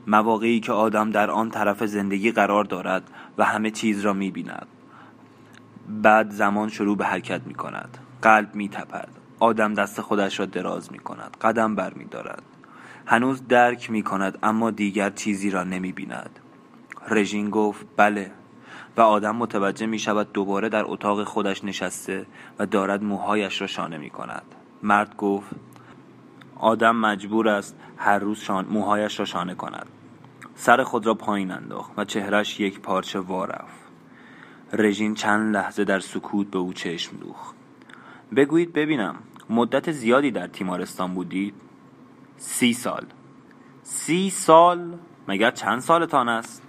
مواقعی 0.07 0.59
که 0.59 0.71
آدم 0.71 1.11
در 1.11 1.31
آن 1.31 1.49
طرف 1.49 1.85
زندگی 1.85 2.31
قرار 2.31 2.63
دارد 2.63 3.03
و 3.37 3.43
همه 3.43 3.71
چیز 3.71 4.01
را 4.01 4.13
می 4.13 4.31
بیند 4.31 4.67
بعد 5.89 6.31
زمان 6.31 6.69
شروع 6.69 6.97
به 6.97 7.05
حرکت 7.05 7.41
می 7.45 7.53
کند 7.53 7.97
قلب 8.21 8.55
می 8.55 8.69
تپد 8.69 9.09
آدم 9.39 9.73
دست 9.73 10.01
خودش 10.01 10.39
را 10.39 10.45
دراز 10.45 10.91
می 10.91 10.99
کند 10.99 11.37
قدم 11.41 11.75
بر 11.75 11.93
می 11.93 12.05
دارد 12.05 12.43
هنوز 13.05 13.47
درک 13.47 13.91
می 13.91 14.03
کند 14.03 14.37
اما 14.43 14.71
دیگر 14.71 15.09
چیزی 15.09 15.49
را 15.49 15.63
نمی 15.63 15.91
بیند 15.91 16.39
رژین 17.09 17.49
گفت 17.49 17.85
بله. 17.97 18.31
و 18.97 19.01
آدم 19.01 19.35
متوجه 19.35 19.85
می 19.85 19.99
شود 19.99 20.33
دوباره 20.33 20.69
در 20.69 20.83
اتاق 20.85 21.23
خودش 21.23 21.63
نشسته 21.63 22.25
و 22.59 22.65
دارد 22.65 23.03
موهایش 23.03 23.61
را 23.61 23.67
شانه 23.67 23.97
می 23.97 24.09
کند 24.09 24.43
مرد 24.83 25.15
گفت 25.15 25.49
آدم 26.55 26.95
مجبور 26.95 27.49
است 27.49 27.75
هر 27.97 28.19
روز 28.19 28.39
شان... 28.39 28.65
موهایش 28.65 29.19
را 29.19 29.25
شانه 29.25 29.55
کند. 29.55 29.87
سر 30.55 30.83
خود 30.83 31.05
را 31.05 31.13
پایین 31.13 31.51
انداخت 31.51 31.91
و 31.97 32.05
چهرش 32.05 32.59
یک 32.59 32.79
پارچه 32.79 33.19
وارفت 33.19 33.87
رژین 34.73 35.13
چند 35.13 35.55
لحظه 35.55 35.83
در 35.83 35.99
سکوت 35.99 36.51
به 36.51 36.59
او 36.59 36.73
چشم 36.73 37.17
دوخت. 37.17 37.55
بگویید 38.35 38.73
ببینم 38.73 39.15
مدت 39.49 39.91
زیادی 39.91 40.31
در 40.31 40.47
تیمارستان 40.47 41.13
بودید؟ 41.13 41.53
سی 42.37 42.73
سال. 42.73 43.05
سی 43.83 44.29
سال؟ 44.29 44.97
مگر 45.27 45.51
چند 45.51 45.79
سالتان 45.79 46.29
است؟ 46.29 46.63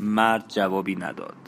مرد 0.00 0.44
جوابی 0.48 0.96
نداد. 0.96 1.47